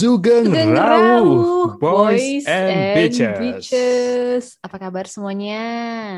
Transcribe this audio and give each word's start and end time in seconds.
Sugeng, 0.00 0.48
Sugeng 0.48 0.72
Rawu, 0.72 0.96
Rawu, 0.96 1.76
boys, 1.76 2.48
and, 2.48 2.96
bitches. 2.96 3.36
bitches. 3.36 4.44
Apa 4.64 4.80
kabar 4.80 5.04
semuanya? 5.04 5.60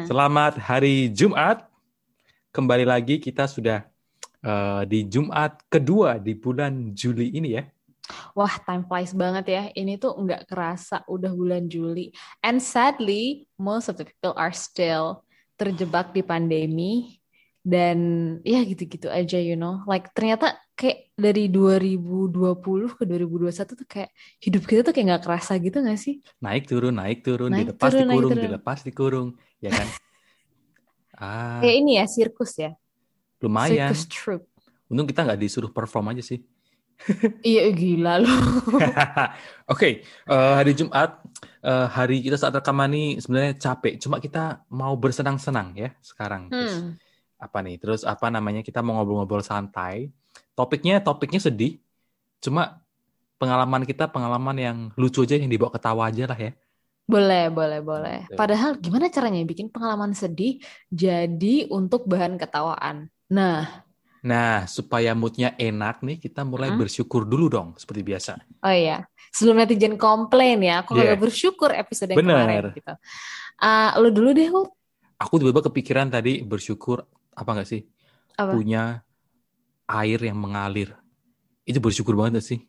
Selamat 0.06 0.54
hari 0.54 1.10
Jumat. 1.10 1.66
Kembali 2.54 2.86
lagi 2.86 3.18
kita 3.18 3.50
sudah 3.50 3.82
eh, 4.38 4.82
di 4.86 5.02
Jumat 5.10 5.66
kedua 5.66 6.22
di 6.22 6.30
bulan 6.38 6.94
Juli 6.94 7.34
ini 7.34 7.58
ya. 7.58 7.66
Wah, 8.38 8.54
time 8.62 8.86
flies 8.86 9.10
banget 9.18 9.50
ya. 9.50 9.62
Ini 9.74 9.98
tuh 9.98 10.14
nggak 10.14 10.46
kerasa 10.46 11.02
udah 11.10 11.34
bulan 11.34 11.66
Juli. 11.66 12.14
And 12.38 12.62
sadly, 12.62 13.50
most 13.58 13.90
of 13.90 13.98
the 13.98 14.06
people 14.06 14.38
are 14.38 14.54
still 14.54 15.26
terjebak 15.58 16.14
di 16.14 16.22
pandemi. 16.22 17.18
Dan 17.62 17.98
ya 18.42 18.58
gitu-gitu 18.66 19.06
aja, 19.06 19.38
you 19.38 19.54
know. 19.54 19.86
Like 19.86 20.10
ternyata 20.10 20.58
kayak 20.74 21.14
dari 21.14 21.46
2020 21.46 22.98
ke 22.98 23.02
2021 23.06 23.78
tuh 23.78 23.86
kayak 23.86 24.10
hidup 24.42 24.62
kita 24.66 24.80
tuh 24.82 24.90
kayak 24.90 25.06
nggak 25.14 25.22
kerasa 25.22 25.52
gitu 25.62 25.78
nggak 25.78 25.94
sih? 25.96 26.18
Naik 26.42 26.66
turun, 26.66 26.98
naik 26.98 27.22
turun, 27.22 27.54
Naik 27.54 27.70
dilepas 27.70 27.90
turun, 27.90 28.02
naik 28.02 28.10
dikurung, 28.10 28.30
turun. 28.34 28.42
dilepas 28.44 28.78
dikurung, 28.82 29.28
ya 29.62 29.70
kan? 29.70 29.88
ah, 31.22 31.60
Kayak 31.62 31.76
ini 31.78 31.92
ya, 31.98 32.04
sirkus 32.10 32.52
ya. 32.58 32.70
lumayan. 33.38 33.94
Sirkus 33.94 34.10
troupe. 34.10 34.46
Untung 34.86 35.06
kita 35.06 35.22
nggak 35.22 35.38
disuruh 35.38 35.70
perform 35.70 36.10
aja 36.12 36.20
sih. 36.20 36.42
Iya 37.42 37.74
gila 37.74 38.22
loh. 38.22 38.62
Oke, 39.72 40.06
eh, 40.06 40.52
hari 40.54 40.70
Jumat, 40.72 41.18
eh, 41.58 41.86
hari 41.90 42.22
kita 42.22 42.38
saat 42.38 42.54
rekaman 42.54 42.94
ini 42.94 43.18
sebenarnya 43.18 43.58
capek. 43.58 43.98
Cuma 43.98 44.22
kita 44.22 44.62
mau 44.70 44.94
bersenang-senang 44.94 45.74
ya 45.74 45.90
sekarang. 45.98 46.46
Terus 46.46 46.74
Hmm. 46.78 46.94
Apa 47.46 47.58
nih? 47.66 47.76
Terus 47.82 48.00
apa 48.06 48.26
namanya? 48.30 48.62
Kita 48.62 48.78
mau 48.84 48.96
ngobrol-ngobrol 49.00 49.42
santai. 49.42 50.14
Topiknya 50.54 51.02
topiknya 51.02 51.40
sedih. 51.42 51.82
Cuma 52.44 52.82
pengalaman 53.40 53.82
kita 53.82 54.06
pengalaman 54.14 54.56
yang 54.56 54.76
lucu 54.94 55.26
aja 55.26 55.34
yang 55.36 55.50
dibawa 55.50 55.70
ketawa 55.74 56.02
aja 56.10 56.24
lah 56.30 56.38
ya. 56.38 56.52
Boleh, 57.02 57.50
boleh, 57.50 57.80
boleh. 57.82 58.18
Gitu. 58.30 58.38
Padahal 58.38 58.70
gimana 58.78 59.10
caranya 59.10 59.42
bikin 59.42 59.68
pengalaman 59.74 60.14
sedih 60.14 60.62
jadi 60.88 61.66
untuk 61.68 62.06
bahan 62.06 62.38
ketawaan? 62.38 63.10
Nah, 63.32 63.82
Nah, 64.22 64.70
supaya 64.70 65.18
moodnya 65.18 65.50
enak 65.58 65.98
nih, 66.06 66.22
kita 66.22 66.46
mulai 66.46 66.70
Hmm. 66.70 66.78
bersyukur 66.78 67.26
dulu 67.26 67.50
dong, 67.50 67.68
seperti 67.74 68.06
biasa. 68.06 68.38
oh 68.62 68.70
iya, 68.70 69.02
sebelum 69.34 69.58
netizen 69.58 69.98
komplain 69.98 70.62
ya, 70.62 70.86
aku 70.86 70.94
kagak 70.94 71.18
bersyukur 71.18 71.74
episode 71.74 72.14
yang 72.14 72.22
Bener. 72.22 72.38
kemarin 72.38 72.62
gitu. 72.70 72.94
Ah, 73.58 73.98
lu 73.98 74.14
dulu 74.14 74.30
deh, 74.30 74.46
Hul. 74.46 74.70
Aku 75.18 75.42
tiba-tiba 75.42 75.66
kepikiran 75.66 76.06
tadi 76.06 76.38
bersyukur 76.46 77.02
apa 77.32 77.50
nggak 77.56 77.68
sih? 77.68 77.82
Apa? 78.36 78.52
Punya 78.54 79.04
air 79.88 80.20
yang 80.20 80.38
mengalir. 80.38 80.96
Itu 81.64 81.78
bersyukur 81.78 82.16
banget 82.16 82.40
nggak 82.40 82.48
sih? 82.56 82.60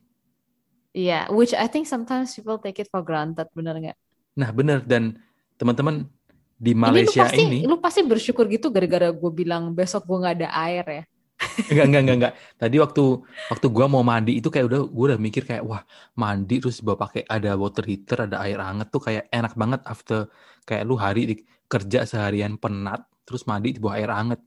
Iya, 0.94 1.32
which 1.34 1.58
I 1.58 1.66
think 1.66 1.90
sometimes 1.90 2.38
people 2.38 2.62
take 2.62 2.78
it 2.78 2.88
for 2.92 3.02
granted, 3.02 3.50
bener 3.58 3.74
nggak? 3.80 3.98
Nah, 4.38 4.50
bener. 4.54 4.86
Dan 4.86 5.18
teman-teman 5.58 6.06
di 6.54 6.72
Ini 6.72 6.78
lu 6.78 6.84
Malaysia 6.86 7.26
pasti, 7.26 7.44
ini, 7.44 7.60
lu 7.66 7.76
pasti 7.82 8.02
bersyukur 8.06 8.46
gitu 8.48 8.70
gara-gara 8.70 9.10
gue 9.10 9.32
bilang 9.34 9.74
besok 9.74 10.06
gue 10.06 10.18
nggak 10.22 10.36
ada 10.44 10.50
air 10.54 10.86
ya. 10.86 11.04
enggak, 11.72 11.86
enggak, 11.90 12.02
enggak, 12.02 12.18
enggak. 12.18 12.34
Tadi 12.56 12.76
waktu 12.80 13.04
waktu 13.52 13.68
gua 13.68 13.86
mau 13.92 14.04
mandi 14.06 14.40
itu 14.40 14.48
kayak 14.48 14.66
udah 14.70 14.82
gua 14.88 15.06
udah 15.14 15.20
mikir 15.20 15.44
kayak 15.44 15.64
wah 15.66 15.82
mandi 16.16 16.62
terus 16.62 16.80
bawa 16.80 17.10
pakai 17.10 17.28
ada 17.28 17.52
water 17.58 17.84
heater, 17.84 18.30
ada 18.30 18.38
air 18.46 18.60
hangat 18.62 18.88
tuh 18.94 19.02
kayak 19.04 19.28
enak 19.30 19.54
banget 19.58 19.82
after 19.84 20.30
kayak 20.64 20.84
lu 20.88 20.96
hari 20.96 21.22
di, 21.28 21.36
kerja 21.68 22.06
seharian 22.08 22.56
penat 22.56 23.04
terus 23.28 23.44
mandi 23.50 23.76
di 23.76 23.80
bawah 23.82 23.96
air 23.98 24.12
hangat. 24.14 24.40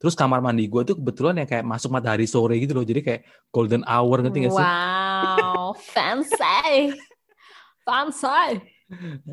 Terus 0.00 0.16
kamar 0.16 0.40
mandi 0.40 0.64
gua 0.64 0.80
tuh 0.80 0.96
kebetulan 0.96 1.44
yang 1.44 1.48
kayak 1.48 1.60
masuk 1.60 1.92
matahari 1.92 2.24
sore 2.24 2.56
gitu 2.56 2.72
loh. 2.72 2.84
Jadi 2.88 3.04
kayak 3.04 3.20
golden 3.52 3.84
hour 3.84 4.24
ngerti 4.24 4.48
gak 4.48 4.52
sih? 4.56 4.64
Wow, 4.64 5.76
fancy, 5.76 6.96
fancy. 7.84 8.64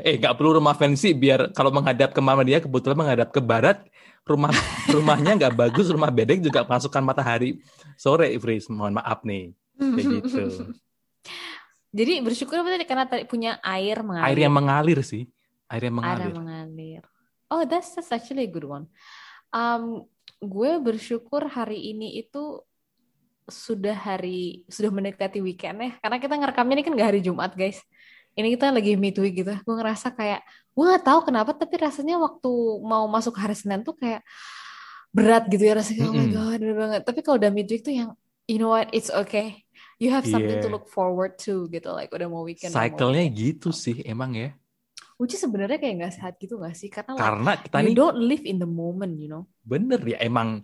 Eh, 0.05 0.19
nggak 0.21 0.37
perlu 0.37 0.61
rumah 0.61 0.77
fancy 0.77 1.17
biar 1.17 1.49
kalau 1.55 1.73
menghadap 1.73 2.13
ke 2.13 2.21
mama 2.21 2.45
dia 2.45 2.61
kebetulan 2.61 2.93
menghadap 2.99 3.33
ke 3.33 3.41
barat, 3.41 3.81
rumah 4.27 4.51
rumahnya 4.93 5.33
nggak 5.39 5.55
bagus, 5.55 5.89
rumah 5.89 6.11
bedek 6.11 6.43
juga 6.43 6.61
masukkan 6.67 7.01
matahari 7.01 7.57
sore, 7.97 8.29
Fris. 8.37 8.67
Mohon 8.67 9.01
maaf 9.01 9.23
nih. 9.23 9.55
Kayak 9.79 10.05
gitu. 10.21 10.43
Jadi 11.97 12.13
bersyukur 12.21 12.61
tadi 12.61 12.85
karena 12.85 13.07
tadi 13.07 13.23
punya 13.25 13.57
air 13.63 14.03
mengalir. 14.03 14.27
Air 14.29 14.39
yang 14.43 14.53
mengalir 14.53 14.99
sih. 15.01 15.25
Air 15.71 15.89
yang 15.89 15.95
Air 15.97 15.97
mengalir. 15.97 16.21
yang 16.27 16.35
mengalir. 16.37 17.03
Oh, 17.47 17.63
that's, 17.63 17.95
that's 17.95 18.11
actually 18.11 18.45
a 18.45 18.51
good 18.51 18.67
one. 18.67 18.91
Um, 19.55 20.03
gue 20.37 20.71
bersyukur 20.81 21.49
hari 21.49 21.93
ini 21.93 22.21
itu 22.21 22.61
sudah 23.47 23.95
hari 23.95 24.67
sudah 24.67 24.91
mendekati 24.91 25.39
weekend 25.39 25.79
ya. 25.79 25.91
Karena 26.03 26.17
kita 26.19 26.35
ngerekamnya 26.35 26.75
ini 26.77 26.83
kan 26.83 26.93
gak 26.99 27.09
hari 27.15 27.21
Jumat, 27.23 27.55
guys. 27.55 27.79
Ini 28.37 28.53
kita 28.53 28.69
lagi 28.69 28.93
midweek 28.93 29.33
gitu. 29.41 29.53
Gue 29.65 29.75
ngerasa 29.81 30.13
kayak 30.13 30.45
gue 30.77 30.83
nggak 30.85 31.05
tahu 31.09 31.19
kenapa 31.25 31.57
tapi 31.57 31.73
rasanya 31.81 32.21
waktu 32.21 32.51
mau 32.85 33.09
masuk 33.09 33.33
hari 33.33 33.57
Senin 33.57 33.81
tuh 33.81 33.97
kayak 33.97 34.21
berat 35.09 35.49
gitu 35.49 35.65
ya 35.65 35.73
rasanya. 35.73 36.05
Oh 36.05 36.13
my 36.13 36.29
god, 36.29 36.59
bener 36.61 36.77
banget. 36.77 37.01
Tapi 37.01 37.19
kalau 37.25 37.41
udah 37.41 37.49
midweek 37.49 37.81
tuh 37.81 37.97
yang 37.97 38.13
you 38.45 38.61
know 38.61 38.69
what, 38.69 38.93
it's 38.93 39.09
okay. 39.09 39.65
You 39.97 40.13
have 40.13 40.29
something 40.29 40.61
to 40.61 40.69
Iya. 40.69 40.73
look 40.77 40.85
forward 40.85 41.41
to 41.49 41.65
gitu. 41.73 41.89
Like 41.89 42.13
udah 42.13 42.29
mau 42.29 42.45
weekend. 42.45 42.69
Cycle-nya 42.69 43.25
gitu 43.33 43.73
sih 43.73 44.05
emang 44.05 44.37
ya. 44.37 44.53
Which 45.17 45.33
is 45.33 45.41
sebenarnya 45.41 45.81
kayak 45.81 45.95
nggak 45.97 46.13
sehat 46.13 46.33
gitu 46.37 46.61
nggak 46.61 46.77
sih? 46.77 46.89
Karena 46.93 47.17
like, 47.17 47.25
Karena 47.25 47.51
kita 47.57 47.77
you 47.81 47.89
nih 47.89 47.95
don't 47.97 48.19
live 48.21 48.43
in 48.45 48.57
the 48.61 48.69
moment, 48.69 49.17
you 49.17 49.29
know. 49.29 49.49
bener 49.65 49.99
ya 50.05 50.17
emang 50.21 50.63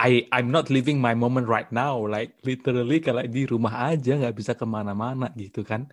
I 0.00 0.26
I'm 0.32 0.48
not 0.48 0.72
living 0.72 0.98
my 0.98 1.14
moment 1.14 1.46
right 1.46 1.68
now. 1.70 2.00
Like 2.08 2.40
literally 2.42 2.98
kalau 3.04 3.22
di 3.28 3.44
rumah 3.44 3.92
aja 3.92 4.16
nggak 4.16 4.34
bisa 4.34 4.52
ke 4.56 4.64
mana-mana 4.64 5.28
gitu 5.36 5.60
kan. 5.62 5.86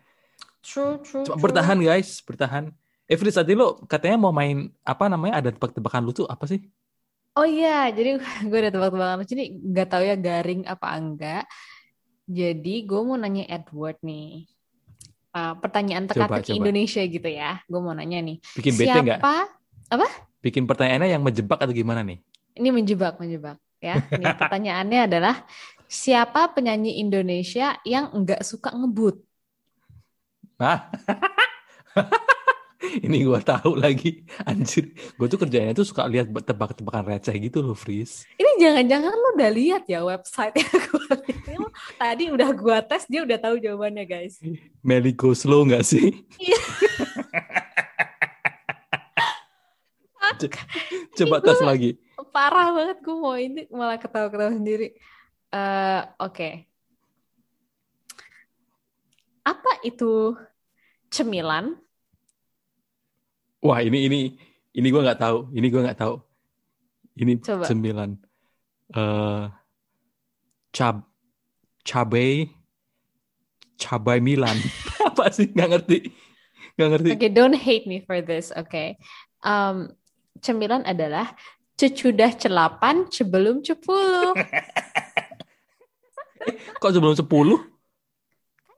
True, 0.64 1.00
true, 1.04 1.24
Cuma 1.28 1.38
bertahan 1.40 1.80
guys, 1.80 2.20
bertahan. 2.24 2.72
Eh 3.08 3.16
Fris, 3.16 3.36
tadi 3.40 3.56
lo 3.56 3.84
katanya 3.88 4.18
mau 4.20 4.34
main 4.36 4.68
apa 4.84 5.08
namanya 5.08 5.40
ada 5.40 5.50
tebak-tebakan 5.56 6.04
lucu 6.08 6.24
apa 6.28 6.44
sih? 6.48 6.60
Oh 7.38 7.46
iya, 7.46 7.70
jadi 7.94 8.10
gue 8.50 8.58
ada 8.62 8.72
tebak-tebakan 8.74 9.18
lucu 9.22 9.34
nih, 9.40 9.48
nggak 9.70 9.88
tahu 9.92 10.04
ya 10.10 10.16
garing 10.18 10.62
apa 10.74 10.88
enggak. 10.98 11.44
Jadi 12.28 12.70
gue 12.90 13.00
mau 13.08 13.18
nanya 13.20 13.44
Edward 13.56 13.98
nih. 14.04 14.48
Uh, 15.38 15.54
pertanyaan 15.62 16.10
teka-teki. 16.10 16.58
Indonesia 16.58 17.02
gitu 17.06 17.30
ya. 17.30 17.62
Gue 17.70 17.78
mau 17.78 17.94
nanya 17.94 18.18
nih. 18.26 18.42
Bikin 18.58 18.74
bete 18.74 18.98
nggak? 18.98 19.22
Siapa? 19.22 20.08
Bikin 20.42 20.64
pertanyaannya 20.66 21.14
yang 21.14 21.22
menjebak 21.22 21.62
atau 21.62 21.74
gimana 21.74 22.02
nih? 22.02 22.18
Ini 22.58 22.70
menjebak, 22.74 23.22
menjebak 23.22 23.62
ya. 23.78 24.02
Ini 24.10 24.26
pertanyaannya 24.42 25.00
adalah 25.06 25.46
siapa 25.86 26.52
penyanyi 26.58 26.98
Indonesia 26.98 27.78
yang 27.86 28.10
nggak 28.12 28.42
suka 28.42 28.74
ngebut? 28.74 29.22
Hah? 30.58 30.90
Ini 32.78 33.26
gua 33.26 33.42
tahu 33.42 33.78
lagi. 33.78 34.26
Anjir. 34.46 34.94
Gue 35.18 35.28
tuh 35.30 35.38
kerjanya 35.42 35.74
tuh 35.74 35.86
suka 35.86 36.06
lihat 36.06 36.30
tebak-tebakan 36.30 37.04
receh 37.10 37.36
gitu 37.38 37.62
loh, 37.62 37.78
Fris. 37.78 38.26
Ini 38.38 38.47
jangan-jangan 38.58 39.14
lo 39.14 39.30
udah 39.38 39.52
lihat 39.54 39.84
ya 39.88 40.02
website 40.04 40.58
yang 40.58 40.70
gue 40.74 41.16
Tadi 41.98 42.30
udah 42.34 42.50
gue 42.54 42.78
tes, 42.90 43.06
dia 43.06 43.22
udah 43.24 43.38
tahu 43.38 43.62
jawabannya 43.62 44.06
guys. 44.06 44.42
Melly 44.82 45.14
go 45.14 45.34
slow 45.34 45.64
nggak 45.66 45.86
sih? 45.86 46.14
Iya. 46.38 46.60
Coba 51.18 51.42
tes 51.42 51.58
lagi. 51.64 51.98
Parah 52.30 52.70
banget 52.70 53.02
gue 53.02 53.18
mau 53.18 53.34
ini 53.34 53.66
malah 53.74 53.98
ketawa-ketawa 53.98 54.54
sendiri. 54.54 54.94
Eh, 55.50 56.02
Oke. 56.22 56.70
Apa 59.48 59.80
itu 59.82 60.36
cemilan? 61.08 61.80
Wah, 63.64 63.80
ini 63.82 64.06
ini 64.06 64.20
ini 64.76 64.88
gua 64.92 65.02
nggak 65.08 65.22
tahu. 65.24 65.38
Ini 65.56 65.68
gua 65.72 65.82
nggak 65.88 66.00
tahu. 66.04 66.16
Ini 67.18 67.34
Coba. 67.42 67.66
sembilan. 67.66 68.27
Eh 68.96 69.44
cab 70.72 71.04
cabai 71.84 72.48
cabai 73.80 74.20
Milan. 74.22 74.58
Apa 75.08 75.34
sih? 75.34 75.50
Nggak 75.52 75.70
ngerti. 75.74 75.98
Nggak 76.78 76.90
ngerti. 76.94 77.10
Oke, 77.18 77.28
don't 77.34 77.58
hate 77.58 77.90
me 77.90 78.06
for 78.06 78.22
this. 78.22 78.54
Oke. 78.54 79.02
Um, 79.42 79.90
cemilan 80.42 80.86
adalah 80.86 81.34
cecudah 81.78 82.34
celapan 82.38 83.10
sebelum 83.10 83.66
cepuluh. 83.66 84.34
Kok 86.82 86.92
sebelum 86.94 87.18
10? 87.18 87.26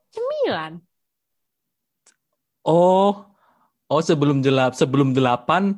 Cemilan. 0.09 0.81
Oh, 2.65 3.29
oh 3.87 4.01
sebelum 4.01 4.41
jelap, 4.41 4.73
sebelum 4.75 5.13
delapan, 5.13 5.77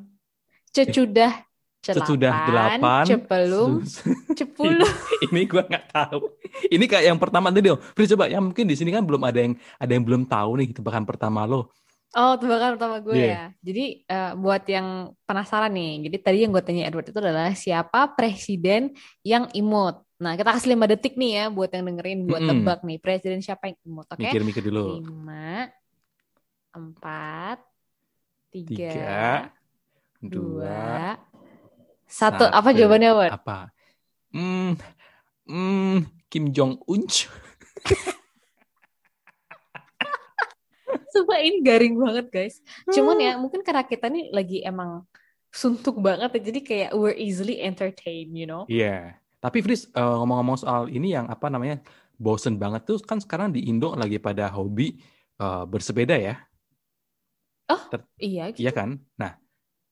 Cecudah 0.71 1.50
celapan 1.81 2.17
sesudah 2.21 2.35
delapan, 2.47 3.05
sebelum 3.07 3.71
se- 3.83 4.15
cepuluh. 4.37 4.93
ini 5.25 5.39
gua 5.49 5.63
nggak 5.67 5.85
tahu. 5.91 6.19
Ini 6.71 6.85
kayak 6.87 7.05
yang 7.11 7.19
pertama 7.19 7.51
tadi, 7.51 7.67
oh. 7.73 7.79
Fris 7.95 8.09
coba, 8.13 8.31
yang 8.31 8.43
mungkin 8.47 8.65
di 8.69 8.75
sini 8.79 8.89
kan 8.95 9.03
belum 9.03 9.21
ada 9.27 9.39
yang 9.43 9.53
ada 9.81 9.91
yang 9.91 10.03
belum 10.07 10.23
tahu 10.29 10.51
nih 10.61 10.69
tebakan 10.77 11.03
pertama 11.09 11.43
lo. 11.49 11.73
Oh, 12.11 12.35
tebakan 12.35 12.75
pertama 12.75 12.97
gue 12.99 13.15
Iya. 13.15 13.27
ya. 13.31 13.41
Jadi 13.63 13.81
eh, 14.03 14.31
buat 14.35 14.63
yang 14.67 14.87
penasaran 15.23 15.71
nih, 15.71 15.91
jadi 16.11 16.17
tadi 16.19 16.37
yang 16.43 16.51
gue 16.51 16.63
tanya 16.67 16.83
Edward 16.91 17.07
itu 17.07 17.19
adalah 17.23 17.55
siapa 17.55 17.99
presiden 18.17 18.91
yang 19.23 19.47
imut? 19.55 19.95
Nah, 20.19 20.35
kita 20.35 20.49
kasih 20.53 20.75
lima 20.75 20.85
detik 20.91 21.15
nih 21.15 21.31
ya 21.39 21.43
buat 21.55 21.71
yang 21.71 21.83
dengerin, 21.87 22.19
buat 22.27 22.43
Mm-mm. 22.43 22.51
tebak 22.51 22.79
nih 22.83 22.97
presiden 22.99 23.39
siapa 23.39 23.71
yang 23.71 23.77
imut, 23.87 24.07
oke? 24.11 24.19
Mikir-mikir 24.19 24.63
dulu. 24.67 24.99
Lima, 24.99 25.71
empat, 26.75 27.57
tiga, 28.51 28.91
Tiga, 28.91 29.51
dua, 30.21 30.67
dua, 30.67 31.15
satu. 32.11 32.43
Apa 32.43 32.69
satu. 32.71 32.77
jawabannya, 32.83 33.11
Won? 33.15 33.31
apa? 33.31 33.57
Hmm, 34.35 34.75
hmm, 35.47 35.95
Kim 36.27 36.51
Jong 36.51 36.83
Un. 36.83 37.07
Sumpah 41.11 41.39
ini 41.43 41.59
garing 41.63 41.95
banget, 41.99 42.27
guys. 42.31 42.55
Cuman 42.87 43.19
ya, 43.19 43.35
mungkin 43.39 43.63
karena 43.63 43.83
kita 43.83 44.07
nih 44.07 44.31
lagi 44.31 44.63
emang 44.63 45.03
suntuk 45.51 45.99
banget 45.99 46.31
ya, 46.39 46.41
jadi 46.51 46.59
kayak 46.63 46.89
we're 46.95 47.15
easily 47.15 47.59
entertained, 47.59 48.31
you 48.31 48.47
know? 48.47 48.63
Iya. 48.71 49.19
Tapi 49.41 49.59
Fris 49.59 49.89
eh, 49.91 49.99
ngomong-ngomong 49.99 50.57
soal 50.61 50.87
ini 50.87 51.11
yang 51.11 51.27
apa 51.27 51.49
namanya 51.51 51.81
bosen 52.15 52.55
banget 52.61 52.85
tuh 52.85 53.01
kan 53.01 53.17
sekarang 53.17 53.49
di 53.51 53.65
Indo 53.67 53.91
lagi 53.97 54.21
pada 54.21 54.47
hobi 54.53 55.01
eh, 55.41 55.63
bersepeda 55.67 56.15
ya, 56.15 56.35
Iya, 58.21 58.53
gitu. 58.53 58.67
iya 58.67 58.71
kan? 58.71 58.99
Nah, 59.17 59.40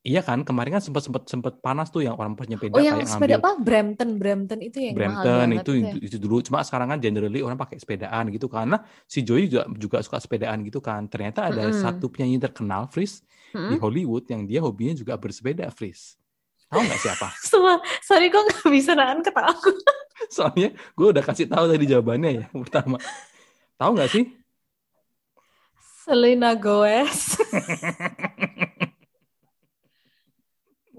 iya 0.08 0.20
kan 0.28 0.40
kemarin 0.48 0.72
kan 0.80 0.84
sempat 0.86 1.04
sempat 1.06 1.24
sempat 1.32 1.54
panas 1.66 1.88
tuh 1.94 2.02
yang 2.06 2.16
orang 2.20 2.34
pesepeda 2.40 2.78
Oh, 2.78 2.82
yang 2.88 3.00
kayak 3.00 3.06
sepeda 3.12 3.36
ngambil 3.36 3.40
apa? 3.42 3.50
Brampton, 3.66 4.10
Brampton 4.22 4.60
itu 4.68 4.78
yang 4.88 4.98
mahal 5.06 5.28
Brampton 5.28 5.40
banget 5.40 5.66
itu 5.70 5.72
itu 5.86 5.86
ya. 5.86 5.96
itu 6.02 6.18
dulu. 6.18 6.42
Cuma 6.42 6.66
sekarang 6.66 6.90
kan 6.90 7.00
generally 7.06 7.46
orang 7.46 7.58
pakai 7.62 7.78
sepedaan 7.78 8.26
gitu 8.34 8.50
karena 8.50 8.82
si 9.06 9.22
Joey 9.22 9.46
juga 9.46 9.70
juga 9.78 9.98
suka 10.02 10.18
sepedaan 10.18 10.66
gitu 10.66 10.82
kan. 10.82 11.06
Ternyata 11.06 11.40
ada 11.54 11.70
Mm-mm. 11.70 11.74
satu 11.74 12.10
penyanyi 12.10 12.42
terkenal 12.42 12.90
Fris 12.90 13.22
di 13.70 13.78
Mm-mm. 13.78 13.78
Hollywood 13.78 14.26
yang 14.34 14.50
dia 14.50 14.66
hobinya 14.66 14.98
juga 14.98 15.14
bersepeda 15.22 15.70
Fris. 15.70 16.18
Tahu 16.74 16.82
nggak 16.90 17.02
siapa? 17.02 17.30
Semua, 17.50 17.80
sorry 18.06 18.30
kok 18.34 18.44
nggak 18.46 18.70
bisa 18.74 18.92
nahan 18.98 19.22
ketawa 19.26 19.54
aku. 19.54 19.70
Soalnya 20.36 20.68
gue 20.98 21.08
udah 21.14 21.24
kasih 21.26 21.48
tahu 21.50 21.66
tadi 21.72 21.86
jawabannya 21.90 22.30
ya 22.40 22.46
pertama. 22.54 22.98
Tahu 23.80 23.92
nggak 23.98 24.12
sih? 24.14 24.24
Selena 26.04 26.56
Gomez. 26.56 27.38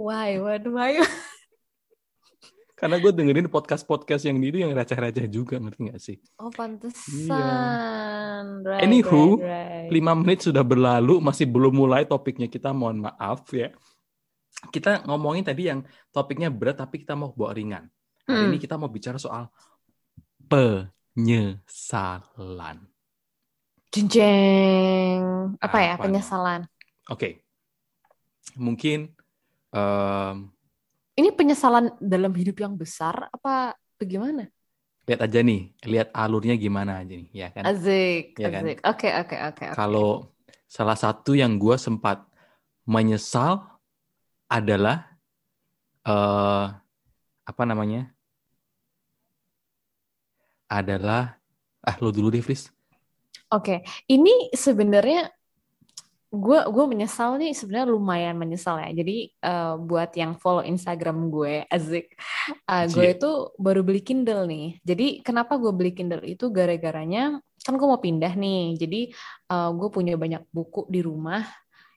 Why? 0.01 0.41
What? 0.41 0.65
Why? 0.65 0.97
Karena 2.81 2.97
gue 2.97 3.13
dengerin 3.13 3.53
podcast-podcast 3.53 4.25
yang 4.25 4.41
itu 4.41 4.65
yang 4.65 4.73
receh-receh 4.73 5.29
juga, 5.29 5.61
ngerti 5.61 5.81
nggak 5.93 6.01
sih? 6.01 6.17
Oh, 6.41 6.49
pantesan. 6.49 7.29
Right, 8.65 8.81
Anywho, 8.89 9.37
right, 9.37 9.45
right. 9.45 9.93
Lima 9.93 10.17
menit 10.17 10.49
sudah 10.49 10.65
berlalu, 10.65 11.21
masih 11.21 11.45
belum 11.45 11.77
mulai 11.77 12.09
topiknya. 12.09 12.49
Kita 12.49 12.73
mohon 12.73 13.05
maaf 13.05 13.45
ya. 13.53 13.69
Kita 14.73 15.05
ngomongin 15.05 15.45
tadi 15.45 15.69
yang 15.69 15.85
topiknya 16.09 16.49
berat, 16.49 16.81
tapi 16.81 17.05
kita 17.05 17.13
mau 17.13 17.37
bawa 17.37 17.53
ringan. 17.53 17.85
Hari 18.25 18.49
Hmm. 18.49 18.57
ini 18.57 18.57
kita 18.57 18.81
mau 18.81 18.89
bicara 18.89 19.21
soal 19.21 19.53
penyesalan. 20.49 21.69
Jenjeng. 23.93 25.21
Apa 25.61 25.79
ya? 25.85 26.01
Apa 26.01 26.09
nih? 26.09 26.17
Penyesalan. 26.17 26.65
Oke, 27.13 27.45
mungkin 28.57 29.13
em, 29.73 30.51
Ini 31.21 31.31
penyesalan 31.37 32.01
dalam 32.01 32.33
hidup 32.33 32.57
yang 32.65 32.75
besar 32.79 33.29
apa 33.29 33.77
bagaimana? 34.01 34.49
lihat 35.09 35.21
aja 35.27 35.41
nih, 35.43 35.61
lihat 35.91 36.09
alurnya 36.15 36.55
gimana 36.55 37.03
aja 37.03 37.15
nih, 37.19 37.29
ya 37.35 37.49
kan? 37.51 37.65
Azik, 37.67 38.39
kan? 38.39 38.63
azik. 38.63 38.79
Oke, 38.87 39.09
oke, 39.11 39.37
oke, 39.37 39.65
oke. 39.75 39.77
Kalau 39.79 40.31
salah 40.71 40.95
satu 40.95 41.35
yang 41.35 41.59
gue 41.59 41.77
sempat 41.77 42.23
menyesal 42.87 43.59
adalah 44.47 45.19
eh 46.07 46.67
apa 47.51 47.63
namanya? 47.67 48.13
Adalah 50.71 51.37
ah 51.85 51.97
lo 52.01 52.09
dulu 52.17 52.29
deh, 52.33 52.41
Fris. 52.47 52.71
Oke, 53.51 53.83
ini 54.07 54.51
sebenarnya 54.55 55.27
gue 56.31 56.61
gue 56.71 56.85
menyesal 56.87 57.43
nih 57.43 57.51
sebenarnya 57.51 57.91
lumayan 57.91 58.39
menyesal 58.39 58.79
ya. 58.79 58.95
Jadi 58.95 59.35
eh, 59.35 59.75
buat 59.83 60.11
yang 60.15 60.39
follow 60.39 60.63
Instagram 60.63 61.27
gue, 61.29 61.67
Azik, 61.75 62.15
eh, 62.71 62.85
gue 62.87 63.07
itu 63.19 63.31
baru 63.59 63.83
beli 63.83 64.01
Kindle 64.01 64.47
nih. 64.47 64.79
Jadi 64.87 65.07
kenapa 65.27 65.59
gue 65.59 65.75
beli 65.75 65.91
Kindle 65.91 66.23
itu 66.23 66.47
gara-garanya 66.55 67.43
kan 67.61 67.75
gue 67.77 67.87
mau 67.87 67.99
pindah 67.99 68.33
nih. 68.39 68.79
Jadi 68.79 69.01
eh, 69.51 69.71
gue 69.75 69.89
punya 69.91 70.15
banyak 70.15 70.47
buku 70.55 70.87
di 70.87 71.03
rumah 71.03 71.43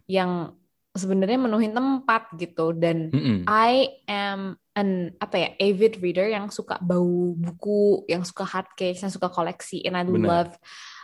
yang 0.09 0.51
sebenarnya 0.94 1.50
menuhin 1.50 1.74
tempat 1.74 2.30
gitu 2.38 2.69
dan 2.74 3.09
Mm-mm. 3.09 3.50
I 3.50 4.01
am 4.06 4.57
an 4.77 5.13
apa 5.18 5.35
ya 5.38 5.50
avid 5.57 6.01
reader 6.01 6.30
yang 6.30 6.50
suka 6.50 6.77
bau 6.81 7.33
buku, 7.38 8.06
yang 8.09 8.21
suka 8.25 8.45
hardcase, 8.45 9.01
yang 9.01 9.13
suka 9.13 9.30
koleksi, 9.30 9.85
and 9.85 9.97
I 9.97 10.06
Benar. 10.06 10.25
love 10.25 10.53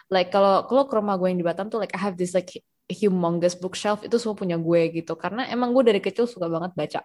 like 0.10 0.34
kalau 0.34 0.66
kalau 0.66 0.90
ke 0.90 0.94
rumah 0.98 1.18
gue 1.18 1.30
yang 1.30 1.42
di 1.42 1.46
Batam 1.46 1.70
tuh 1.70 1.82
like 1.82 1.94
I 1.94 2.02
have 2.02 2.18
this 2.18 2.34
like 2.34 2.50
humongous 2.90 3.54
bookshelf 3.54 4.02
itu 4.02 4.18
semua 4.18 4.34
punya 4.34 4.58
gue 4.58 4.82
gitu. 5.02 5.14
Karena 5.14 5.46
emang 5.48 5.72
gue 5.78 5.86
dari 5.86 6.02
kecil 6.02 6.26
suka 6.26 6.50
banget 6.50 6.74
baca. 6.74 7.02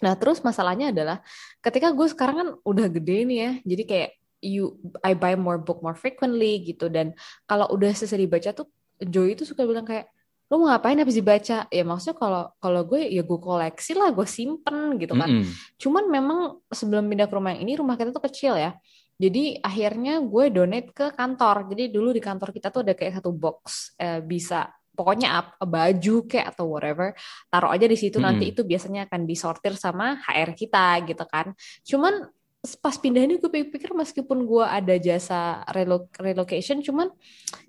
Nah 0.00 0.16
terus 0.16 0.40
masalahnya 0.40 0.94
adalah 0.94 1.20
ketika 1.60 1.92
gue 1.92 2.06
sekarang 2.08 2.36
kan 2.38 2.48
udah 2.64 2.86
gede 2.88 3.26
nih 3.28 3.38
ya, 3.38 3.50
jadi 3.66 3.82
kayak 3.84 4.10
you 4.40 4.80
I 5.04 5.12
buy 5.12 5.36
more 5.36 5.60
book 5.60 5.84
more 5.84 5.98
frequently 5.98 6.64
gitu. 6.64 6.88
Dan 6.88 7.12
kalau 7.44 7.68
udah 7.74 7.92
selesai 7.92 8.16
dibaca 8.16 8.50
tuh 8.56 8.66
Joy 9.00 9.36
itu 9.36 9.48
suka 9.48 9.64
bilang 9.64 9.84
kayak 9.84 10.08
lo 10.50 10.58
mau 10.58 10.72
ngapain 10.72 10.98
habis 10.98 11.14
dibaca? 11.14 11.68
Ya 11.70 11.84
maksudnya 11.86 12.16
kalau 12.18 12.42
kalau 12.58 12.82
gue 12.88 13.06
ya 13.06 13.22
gue 13.22 13.38
koleksi 13.38 13.92
lah 13.94 14.10
gue 14.10 14.26
simpen 14.26 14.98
gitu 14.98 15.14
kan. 15.14 15.28
Mm-mm. 15.28 15.46
cuman 15.78 16.04
memang 16.10 16.38
sebelum 16.68 17.06
pindah 17.06 17.28
ke 17.30 17.34
rumah 17.36 17.54
yang 17.54 17.62
ini 17.68 17.72
rumah 17.78 17.94
kita 17.94 18.10
tuh 18.10 18.24
kecil 18.24 18.56
ya. 18.56 18.74
Jadi 19.20 19.60
akhirnya 19.60 20.24
gue 20.24 20.44
donate 20.48 20.96
ke 20.96 21.12
kantor. 21.12 21.68
Jadi 21.70 21.92
dulu 21.92 22.08
di 22.16 22.24
kantor 22.24 22.56
kita 22.56 22.72
tuh 22.72 22.80
ada 22.80 22.96
kayak 22.96 23.20
satu 23.20 23.30
box 23.36 23.92
eh, 24.00 24.24
bisa 24.24 24.64
pokoknya 24.94 25.56
baju 25.62 26.16
kayak 26.26 26.56
atau 26.56 26.76
whatever 26.76 27.14
taruh 27.48 27.70
aja 27.70 27.86
di 27.86 27.96
situ 27.96 28.18
nanti 28.18 28.50
Mm-mm. 28.50 28.52
itu 28.54 28.62
biasanya 28.66 29.06
akan 29.08 29.22
disortir 29.24 29.74
sama 29.78 30.18
HR 30.26 30.52
kita 30.54 31.02
gitu 31.06 31.24
kan 31.26 31.54
cuman 31.86 32.28
pas 32.60 32.92
pindah 33.00 33.24
ini 33.24 33.40
gue 33.40 33.48
pikir 33.48 33.96
meskipun 33.96 34.44
gue 34.44 34.64
ada 34.64 35.00
jasa 35.00 35.64
relo- 35.72 36.12
relocation 36.20 36.84
cuman 36.84 37.08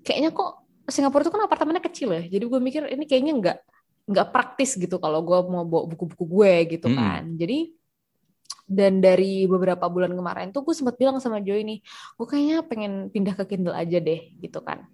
kayaknya 0.04 0.36
kok 0.36 0.60
Singapura 0.84 1.24
itu 1.24 1.32
kan 1.32 1.42
apartemennya 1.48 1.80
kecil 1.80 2.12
ya 2.12 2.22
jadi 2.28 2.44
gue 2.44 2.60
mikir 2.60 2.82
ini 2.92 3.08
kayaknya 3.08 3.32
nggak 3.40 3.58
nggak 4.12 4.28
praktis 4.34 4.76
gitu 4.76 5.00
kalau 5.00 5.24
gue 5.24 5.38
mau 5.48 5.64
bawa 5.64 5.88
buku-buku 5.88 6.24
gue 6.28 6.52
gitu 6.76 6.92
Mm-mm. 6.92 6.98
kan 7.00 7.22
jadi 7.40 7.72
dan 8.68 9.00
dari 9.00 9.44
beberapa 9.48 9.88
bulan 9.88 10.12
kemarin 10.12 10.52
tuh 10.52 10.60
gue 10.64 10.74
sempat 10.76 10.96
bilang 11.00 11.16
sama 11.22 11.40
Joy 11.40 11.64
nih 11.64 11.78
gue 12.18 12.26
kayaknya 12.28 12.58
pengen 12.66 12.92
pindah 13.08 13.34
ke 13.38 13.44
Kindle 13.48 13.76
aja 13.76 13.96
deh 13.96 14.20
gitu 14.44 14.60
kan 14.60 14.84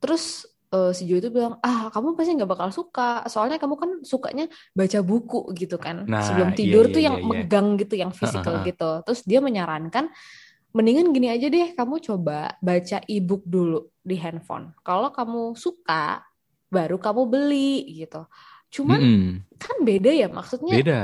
terus 0.00 0.48
eh, 0.74 0.90
si 0.90 1.06
Joy 1.06 1.22
itu 1.22 1.30
bilang 1.30 1.62
ah 1.62 1.88
kamu 1.94 2.18
pasti 2.18 2.34
nggak 2.34 2.50
bakal 2.50 2.68
suka 2.74 3.22
soalnya 3.30 3.62
kamu 3.62 3.74
kan 3.78 3.90
sukanya 4.02 4.50
baca 4.74 4.98
buku 5.06 5.54
gitu 5.54 5.78
kan 5.78 6.02
Nah, 6.04 6.20
sebelum 6.26 6.50
iya, 6.52 6.58
tidur 6.58 6.84
iya, 6.90 6.92
tuh 6.92 7.00
iya, 7.00 7.06
yang 7.08 7.16
iya. 7.22 7.26
megang 7.30 7.66
gitu 7.78 7.94
yang 7.94 8.10
ha. 8.10 8.66
gitu 8.66 8.90
terus 9.06 9.20
dia 9.22 9.38
menyarankan 9.38 10.10
mendingan 10.74 11.14
gini 11.14 11.30
aja 11.30 11.46
deh 11.46 11.70
kamu 11.78 12.02
coba 12.02 12.58
baca 12.58 12.98
ebook 13.06 13.46
dulu 13.46 13.86
di 14.02 14.18
handphone 14.18 14.74
kalau 14.82 15.14
kamu 15.14 15.54
suka 15.54 16.26
baru 16.66 16.98
kamu 16.98 17.22
beli 17.30 18.02
gitu 18.02 18.26
cuman 18.74 18.98
Mm-mm. 18.98 19.32
kan 19.54 19.76
beda 19.86 20.10
ya 20.10 20.26
maksudnya 20.26 20.74
Beda. 20.74 21.02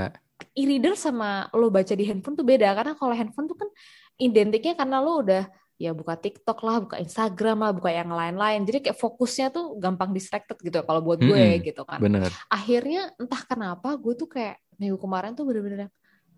e-reader 0.58 0.98
sama 0.98 1.46
lo 1.54 1.70
baca 1.70 1.94
di 1.94 2.02
handphone 2.02 2.34
tuh 2.34 2.42
beda 2.42 2.74
karena 2.74 2.98
kalau 2.98 3.14
handphone 3.14 3.46
tuh 3.46 3.54
kan 3.54 3.70
identiknya 4.18 4.74
karena 4.74 4.98
lo 4.98 5.22
udah 5.22 5.46
ya 5.80 5.96
buka 5.96 6.12
TikTok 6.12 6.60
lah, 6.60 6.76
buka 6.84 7.00
Instagram 7.00 7.64
lah, 7.64 7.72
buka 7.72 7.88
yang 7.88 8.12
lain-lain. 8.12 8.68
Jadi 8.68 8.84
kayak 8.84 8.98
fokusnya 9.00 9.48
tuh 9.48 9.80
gampang 9.80 10.12
distracted 10.12 10.60
gitu 10.60 10.84
kalau 10.84 11.00
buat 11.00 11.16
gue 11.16 11.32
Mm-mm. 11.32 11.64
gitu 11.64 11.88
kan. 11.88 11.96
Bener. 11.96 12.28
Akhirnya 12.52 13.08
entah 13.16 13.40
kenapa 13.48 13.96
gue 13.96 14.12
tuh 14.12 14.28
kayak 14.28 14.60
minggu 14.76 15.00
kemarin 15.00 15.32
tuh 15.32 15.48
bener-bener 15.48 15.88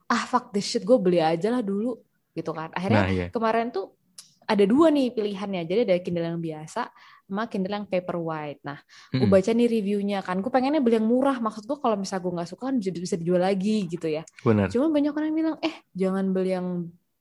ah 0.07 0.23
fuck 0.31 0.55
this 0.55 0.67
shit 0.71 0.87
gue 0.87 0.95
beli 0.95 1.19
aja 1.19 1.51
lah 1.51 1.59
dulu 1.59 1.99
gitu 2.39 2.55
kan. 2.55 2.71
Akhirnya 2.71 3.03
Nah, 3.03 3.11
iya. 3.11 3.27
kemarin 3.35 3.75
tuh 3.75 3.99
ada 4.47 4.63
dua 4.63 4.95
nih 4.95 5.11
pilihannya. 5.11 5.63
Jadi 5.67 5.81
ada 5.91 5.95
Kindle 5.99 6.27
yang 6.31 6.39
biasa 6.39 6.83
sama 7.27 7.49
Kindle 7.51 7.83
yang 7.83 7.87
paperwhite. 7.91 8.63
Nah, 8.63 8.79
gue 9.11 9.27
baca 9.27 9.51
nih 9.51 9.67
reviewnya 9.67 10.23
kan. 10.23 10.39
Gue 10.39 10.53
pengennya 10.55 10.79
beli 10.79 11.03
yang 11.03 11.09
murah. 11.09 11.43
Maksud 11.43 11.67
gue 11.67 11.79
kalau 11.83 11.99
misalnya 11.99 12.23
gue 12.23 12.33
nggak 12.39 12.49
suka 12.55 12.63
kan 12.71 12.75
bisa, 12.79 12.91
bisa 12.95 13.17
dijual 13.19 13.43
lagi 13.43 13.91
gitu 13.91 14.07
ya. 14.07 14.23
Bener. 14.47 14.71
Cuma 14.71 14.87
banyak 14.93 15.11
orang 15.11 15.35
bilang, 15.35 15.57
eh 15.65 15.83
jangan 15.97 16.31
beli 16.31 16.55
yang 16.55 16.69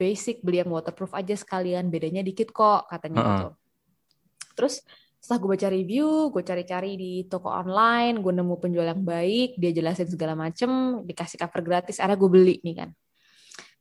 basic, 0.01 0.41
beli 0.41 0.65
yang 0.65 0.73
waterproof 0.73 1.13
aja 1.13 1.37
sekalian. 1.37 1.93
Bedanya 1.93 2.25
dikit 2.25 2.49
kok 2.49 2.89
katanya 2.89 3.21
Uh-uh. 3.21 3.29
gitu. 3.29 3.47
Terus 4.57 4.81
setelah 5.21 5.37
gue 5.37 5.49
baca 5.53 5.67
review, 5.69 6.33
gue 6.33 6.41
cari-cari 6.41 6.97
di 6.97 7.11
toko 7.29 7.53
online, 7.53 8.25
gue 8.25 8.33
nemu 8.33 8.57
penjual 8.57 8.89
yang 8.89 9.05
baik, 9.05 9.53
dia 9.61 9.69
jelasin 9.69 10.09
segala 10.09 10.33
macem, 10.33 11.05
dikasih 11.05 11.37
cover 11.37 11.61
gratis, 11.61 12.01
akhirnya 12.01 12.17
gue 12.17 12.31
beli 12.33 12.55
nih 12.65 12.75
kan. 12.81 12.89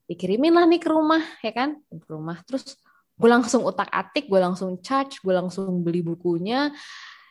Dikirimin 0.05 0.53
lah 0.53 0.69
nih 0.69 0.77
ke 0.77 0.93
rumah, 0.93 1.25
ya 1.41 1.53
kan? 1.57 1.81
Ke 1.89 2.09
rumah. 2.13 2.45
Terus 2.45 2.77
gue 3.17 3.31
langsung 3.33 3.65
utak-atik, 3.65 4.29
gue 4.29 4.37
langsung 4.37 4.85
charge, 4.85 5.25
gue 5.25 5.33
langsung 5.33 5.81
beli 5.81 6.05
bukunya, 6.05 6.77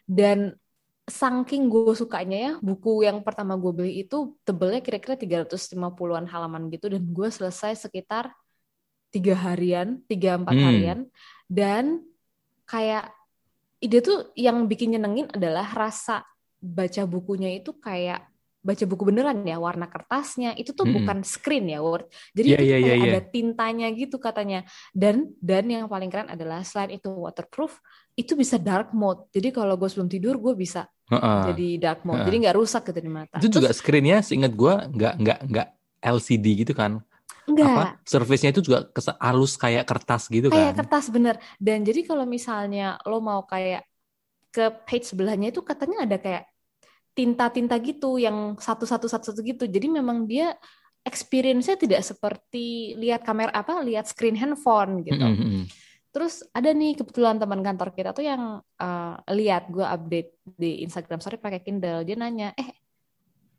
dan 0.10 0.58
saking 1.06 1.70
gue 1.70 1.94
sukanya 1.94 2.38
ya, 2.38 2.52
buku 2.66 3.06
yang 3.06 3.22
pertama 3.22 3.62
gue 3.62 3.74
beli 3.74 4.06
itu 4.06 4.34
tebelnya 4.42 4.82
kira-kira 4.82 5.22
350-an 5.22 6.26
halaman 6.26 6.66
gitu, 6.74 6.90
dan 6.90 7.06
gue 7.06 7.30
selesai 7.30 7.78
sekitar 7.86 8.34
tiga 9.14 9.34
harian, 9.38 10.02
tiga 10.10 10.38
empat 10.40 10.54
Hmm. 10.56 10.66
harian, 10.66 11.00
dan 11.50 12.06
kayak 12.70 13.10
ide 13.84 13.98
tuh 14.04 14.18
yang 14.36 14.68
bikin 14.70 14.96
nyenengin 14.96 15.28
adalah 15.32 15.68
rasa 15.72 16.26
baca 16.60 17.04
bukunya 17.08 17.50
itu 17.58 17.72
kayak 17.80 18.28
baca 18.60 18.84
buku 18.84 19.04
beneran 19.08 19.40
ya 19.48 19.56
warna 19.56 19.88
kertasnya 19.88 20.52
itu 20.60 20.76
tuh 20.76 20.84
Mm-mm. 20.84 21.00
bukan 21.00 21.24
screen 21.24 21.72
ya 21.72 21.80
Word 21.80 22.12
jadi 22.36 22.48
Iya, 22.52 22.60
itu 22.60 22.64
iya, 22.68 22.76
kayak 22.76 22.98
iya. 23.00 23.12
ada 23.16 23.20
tintanya 23.24 23.88
gitu 23.96 24.20
katanya 24.20 24.68
dan 24.92 25.32
dan 25.40 25.64
yang 25.72 25.88
paling 25.88 26.12
keren 26.12 26.28
adalah 26.28 26.60
selain 26.68 27.00
itu 27.00 27.08
waterproof 27.08 27.80
itu 28.20 28.36
bisa 28.36 28.60
dark 28.60 28.92
mode 28.92 29.32
jadi 29.32 29.56
kalau 29.56 29.80
gue 29.80 29.88
sebelum 29.88 30.12
tidur 30.12 30.36
gue 30.44 30.54
bisa 30.60 30.92
Heeh. 31.10 31.40
jadi 31.48 31.68
dark 31.80 32.04
mode 32.04 32.20
Heeh. 32.20 32.28
jadi 32.28 32.38
nggak 32.44 32.56
rusak 32.60 32.84
gitu 32.92 33.00
di 33.00 33.12
mata 33.12 33.40
Itu 33.40 33.48
juga 33.56 33.72
Terus, 33.72 33.80
screennya 33.80 34.18
seingat 34.20 34.52
gua 34.52 34.74
nggak 34.92 35.14
nggak 35.24 35.38
nggak 35.50 35.68
LCD 36.04 36.46
gitu 36.62 36.74
kan? 36.76 37.00
Enggak 37.66 38.00
Apa? 38.00 38.08
Surface-nya 38.08 38.50
itu 38.56 38.62
juga 38.64 38.88
halus 39.20 39.54
kayak 39.60 39.84
kertas 39.84 40.32
gitu 40.32 40.48
kayak 40.48 40.74
kan? 40.74 40.78
kertas 40.84 41.06
bener 41.12 41.36
dan 41.60 41.84
jadi 41.84 42.02
kalau 42.08 42.24
misalnya 42.24 42.96
lo 43.04 43.20
mau 43.20 43.44
kayak 43.44 43.84
ke 44.50 44.66
page 44.88 45.06
sebelahnya 45.14 45.54
itu 45.54 45.62
katanya 45.62 46.10
ada 46.10 46.18
kayak 46.18 46.44
tinta-tinta 47.14 47.76
gitu 47.84 48.18
yang 48.18 48.56
satu-satu 48.58 49.06
satu-satu 49.06 49.42
gitu 49.44 49.64
jadi 49.68 49.88
memang 49.92 50.26
dia 50.26 50.56
experience-nya 51.04 51.76
tidak 51.80 52.02
seperti 52.04 52.96
lihat 52.96 53.24
kamera 53.24 53.52
apa 53.52 53.82
lihat 53.84 54.08
screen 54.08 54.36
handphone 54.36 55.04
gitu 55.04 55.20
Mm-mm, 55.20 55.36
mm-mm. 55.38 55.64
terus 56.16 56.42
ada 56.52 56.72
nih 56.72 56.96
kebetulan 56.96 57.38
teman 57.38 57.62
kantor 57.62 57.92
kita 57.94 58.10
tuh 58.12 58.26
yang 58.26 58.62
uh, 58.62 59.16
lihat 59.32 59.70
gue 59.70 59.86
update 59.86 60.30
di 60.44 60.84
Instagram 60.84 61.20
story 61.22 61.38
pakai 61.40 61.62
Kindle 61.64 62.04
dia 62.08 62.16
nanya 62.16 62.56
eh 62.56 62.70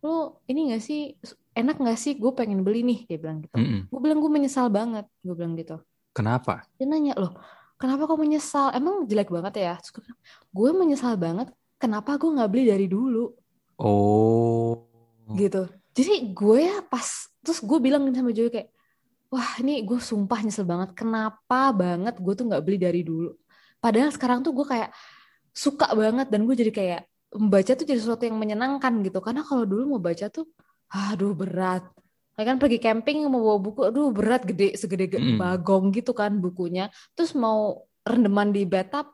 lo 0.01 0.41
ini 0.49 0.73
gak 0.73 0.83
sih 0.83 1.13
enak 1.55 1.77
gak 1.83 1.99
sih 1.99 2.17
gue 2.17 2.33
pengen 2.35 2.63
beli 2.63 2.87
nih? 2.87 2.99
dia 3.11 3.19
bilang 3.19 3.43
gitu. 3.43 3.55
Mm-mm. 3.59 3.81
gue 3.91 4.01
bilang 4.01 4.19
gue 4.23 4.31
menyesal 4.31 4.67
banget 4.71 5.07
gue 5.23 5.35
bilang 5.35 5.55
gitu. 5.59 5.77
Kenapa? 6.11 6.67
dia 6.75 6.87
nanya 6.91 7.15
loh 7.15 7.35
kenapa 7.81 8.05
kau 8.05 8.21
menyesal? 8.21 8.77
Emang 8.77 9.09
jelek 9.09 9.33
banget 9.33 9.65
ya? 9.65 9.75
Terus 9.81 9.91
gue 9.97 10.03
bilang, 10.05 10.21
gue 10.53 10.71
menyesal 10.77 11.15
banget 11.17 11.49
kenapa 11.81 12.21
gue 12.21 12.31
nggak 12.37 12.51
beli 12.53 12.65
dari 12.69 12.87
dulu. 12.87 13.33
Oh. 13.81 14.85
gitu. 15.33 15.65
Jadi 15.97 16.37
gue 16.37 16.59
ya 16.69 16.85
pas 16.85 17.33
terus 17.41 17.65
gue 17.65 17.79
bilang 17.81 18.05
sama 18.13 18.31
Joey 18.37 18.53
kayak 18.53 18.69
wah 19.33 19.57
ini 19.65 19.81
gue 19.81 19.97
sumpah 19.97 20.45
nyesel 20.45 20.69
banget. 20.69 20.93
Kenapa 20.93 21.73
banget 21.73 22.21
gue 22.21 22.33
tuh 22.37 22.45
nggak 22.45 22.63
beli 22.63 22.77
dari 22.77 23.01
dulu? 23.01 23.33
Padahal 23.81 24.13
sekarang 24.13 24.45
tuh 24.45 24.53
gue 24.53 24.67
kayak 24.69 24.93
suka 25.57 25.89
banget 25.97 26.29
dan 26.29 26.45
gue 26.45 26.55
jadi 26.55 26.71
kayak 26.71 27.01
membaca 27.33 27.73
tuh 27.73 27.87
jadi 27.89 27.97
sesuatu 27.97 28.29
yang 28.29 28.37
menyenangkan 28.37 29.01
gitu. 29.01 29.19
Karena 29.25 29.41
kalau 29.41 29.65
dulu 29.65 29.97
mau 29.97 30.01
baca 30.03 30.29
tuh 30.29 30.45
aduh 30.91 31.33
berat 31.33 31.87
Kayak 32.35 32.57
kan 32.57 32.59
pergi 32.63 32.79
camping 32.81 33.19
mau 33.29 33.37
bawa 33.43 33.59
buku 33.61 33.81
aduh 33.85 34.09
berat 34.17 34.43
gede 34.49 34.73
segede 34.73 35.13
ge- 35.13 35.21
Mm-mm. 35.21 35.37
bagong 35.37 35.93
gitu 35.93 36.17
kan 36.17 36.41
bukunya 36.41 36.89
terus 37.13 37.37
mau 37.37 37.85
rendeman 38.01 38.49
di 38.49 38.65
bathtub 38.65 39.13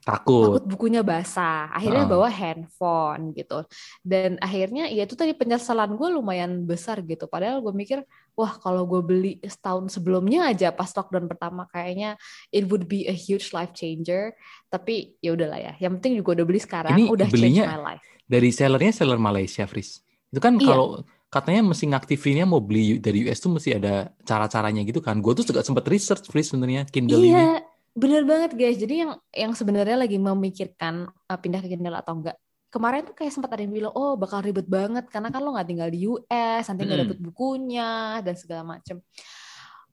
Takut. 0.00 0.48
takut 0.48 0.64
bukunya 0.64 1.04
basah 1.04 1.68
akhirnya 1.76 2.08
Heeh. 2.08 2.14
bawa 2.16 2.28
handphone 2.32 3.36
gitu 3.36 3.68
dan 4.00 4.40
akhirnya 4.40 4.88
ya 4.88 5.04
itu 5.04 5.12
tadi 5.12 5.36
penyesalan 5.36 5.92
gue 5.92 6.08
lumayan 6.08 6.64
besar 6.64 7.04
gitu 7.04 7.28
padahal 7.28 7.60
gue 7.60 7.70
mikir 7.76 8.00
wah 8.32 8.56
kalau 8.56 8.88
gue 8.88 9.04
beli 9.04 9.32
setahun 9.44 9.92
sebelumnya 9.92 10.48
aja 10.48 10.72
pas 10.72 10.88
lockdown 10.88 11.28
pertama 11.28 11.68
kayaknya 11.68 12.16
it 12.48 12.64
would 12.64 12.88
be 12.88 13.04
a 13.06 13.14
huge 13.14 13.52
life 13.52 13.76
changer 13.76 14.32
tapi 14.72 15.20
ya 15.20 15.36
udahlah 15.36 15.60
ya 15.60 15.72
yang 15.78 16.00
penting 16.00 16.16
juga 16.16 16.40
udah 16.40 16.46
beli 16.48 16.60
sekarang 16.64 16.96
Ini 16.96 17.04
udah 17.12 17.26
change 17.28 17.36
belinya 17.36 17.64
my 17.68 17.80
life 17.94 18.04
Dari 18.24 18.50
sellernya 18.54 18.92
seller 18.96 19.18
Malaysia, 19.20 19.66
Fris. 19.68 20.00
Itu 20.30 20.40
kan 20.40 20.54
Iya. 20.56 20.66
kalau 20.66 20.86
katanya 21.30 21.62
mesti 21.70 21.84
ngaktifinnya 21.90 22.44
mau 22.46 22.58
beli 22.58 22.98
dari 22.98 23.26
US 23.26 23.38
tuh 23.38 23.54
mesti 23.54 23.70
ada 23.78 24.10
cara-caranya 24.22 24.82
gitu 24.82 24.98
kan. 24.98 25.18
Gue 25.22 25.34
tuh 25.34 25.46
juga 25.46 25.62
sempat 25.62 25.86
research, 25.86 26.26
Fris 26.26 26.50
sebenarnya 26.50 26.86
Kindle 26.86 27.22
ini. 27.22 27.34
iya 27.34 27.62
bener 27.90 28.22
banget 28.22 28.54
guys 28.54 28.78
jadi 28.78 28.94
yang 29.02 29.12
yang 29.34 29.52
sebenarnya 29.52 29.98
lagi 29.98 30.14
memikirkan 30.14 31.10
uh, 31.10 31.38
pindah 31.42 31.58
ke 31.58 31.74
Kindle 31.74 31.98
atau 31.98 32.14
enggak 32.22 32.38
kemarin 32.70 33.02
tuh 33.02 33.18
kayak 33.18 33.34
sempat 33.34 33.50
ada 33.50 33.66
yang 33.66 33.74
bilang 33.74 33.90
oh 33.98 34.14
bakal 34.14 34.38
ribet 34.38 34.62
banget 34.70 35.10
karena 35.10 35.26
kan 35.26 35.42
lo 35.42 35.50
nggak 35.58 35.66
tinggal 35.66 35.90
di 35.90 36.06
US 36.06 36.64
nanti 36.70 36.86
nggak 36.86 36.98
Mm-mm. 37.02 37.10
dapet 37.10 37.18
bukunya 37.18 37.90
dan 38.22 38.34
segala 38.38 38.62
macem 38.62 39.02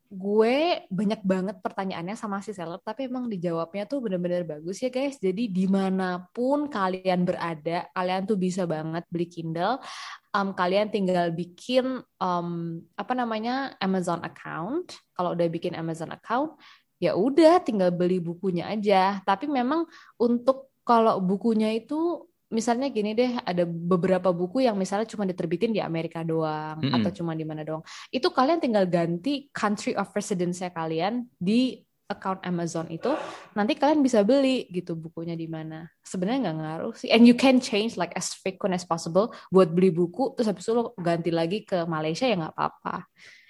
gue 0.08 0.88
banyak 0.88 1.22
banget 1.22 1.60
pertanyaannya 1.60 2.16
sama 2.16 2.40
si 2.40 2.56
seller 2.56 2.80
tapi 2.80 3.12
emang 3.12 3.28
dijawabnya 3.28 3.84
tuh 3.84 4.00
bener-bener 4.00 4.48
bagus 4.48 4.80
ya 4.80 4.88
guys. 4.88 5.20
Jadi 5.20 5.52
di 5.52 5.68
mana 5.68 6.24
pun 6.32 6.72
kalian 6.72 7.28
berada 7.28 7.88
kalian 7.92 8.24
tuh 8.24 8.40
bisa 8.40 8.64
banget 8.64 9.04
beli 9.12 9.28
Kindle. 9.28 9.84
Em, 10.32 10.50
kalian 10.56 10.88
tinggal 10.88 11.36
bikin 11.36 12.00
em, 12.00 12.50
apa 12.96 13.14
namanya 13.14 13.76
Amazon 13.84 14.24
account. 14.24 14.96
Kalau 15.12 15.36
udah 15.36 15.48
bikin 15.52 15.76
Amazon 15.76 16.16
account 16.16 16.56
ya 16.98 17.14
udah 17.14 17.62
tinggal 17.62 17.92
beli 17.92 18.24
bukunya 18.24 18.72
aja. 18.72 19.20
Tapi 19.22 19.46
memang 19.46 19.86
untuk 20.18 20.72
kalau 20.88 21.20
bukunya 21.20 21.76
itu 21.76 22.24
misalnya 22.48 22.88
gini 22.88 23.12
deh 23.12 23.40
ada 23.44 23.68
beberapa 23.68 24.32
buku 24.32 24.64
yang 24.64 24.80
misalnya 24.80 25.08
cuma 25.08 25.28
diterbitin 25.28 25.76
di 25.76 25.84
Amerika 25.84 26.24
doang 26.24 26.80
Mm-mm. 26.80 26.96
atau 26.96 27.12
cuma 27.12 27.36
di 27.36 27.44
mana 27.44 27.68
doang. 27.68 27.84
Itu 28.08 28.32
kalian 28.32 28.64
tinggal 28.64 28.88
ganti 28.88 29.52
country 29.52 29.94
of 29.96 30.08
residence-nya 30.16 30.72
kalian 30.72 31.28
di 31.36 31.84
account 32.08 32.40
Amazon 32.48 32.88
itu 32.88 33.12
nanti 33.52 33.76
kalian 33.76 34.00
bisa 34.00 34.24
beli 34.24 34.64
gitu 34.72 34.96
bukunya 34.96 35.36
di 35.36 35.46
mana. 35.52 35.92
Sebenarnya 36.00 36.48
nggak 36.48 36.58
ngaruh 36.64 36.94
sih. 36.96 37.12
And 37.12 37.28
you 37.28 37.36
can 37.36 37.60
change 37.60 38.00
like 38.00 38.16
as 38.16 38.32
frequent 38.32 38.72
as 38.72 38.88
possible 38.88 39.36
buat 39.52 39.68
beli 39.76 39.92
buku 39.92 40.40
terus 40.40 40.48
habis 40.48 40.64
itu 40.64 40.72
lo 40.72 40.96
ganti 40.96 41.36
lagi 41.36 41.68
ke 41.68 41.84
Malaysia 41.84 42.24
ya 42.24 42.40
nggak 42.40 42.56
apa-apa. 42.56 43.04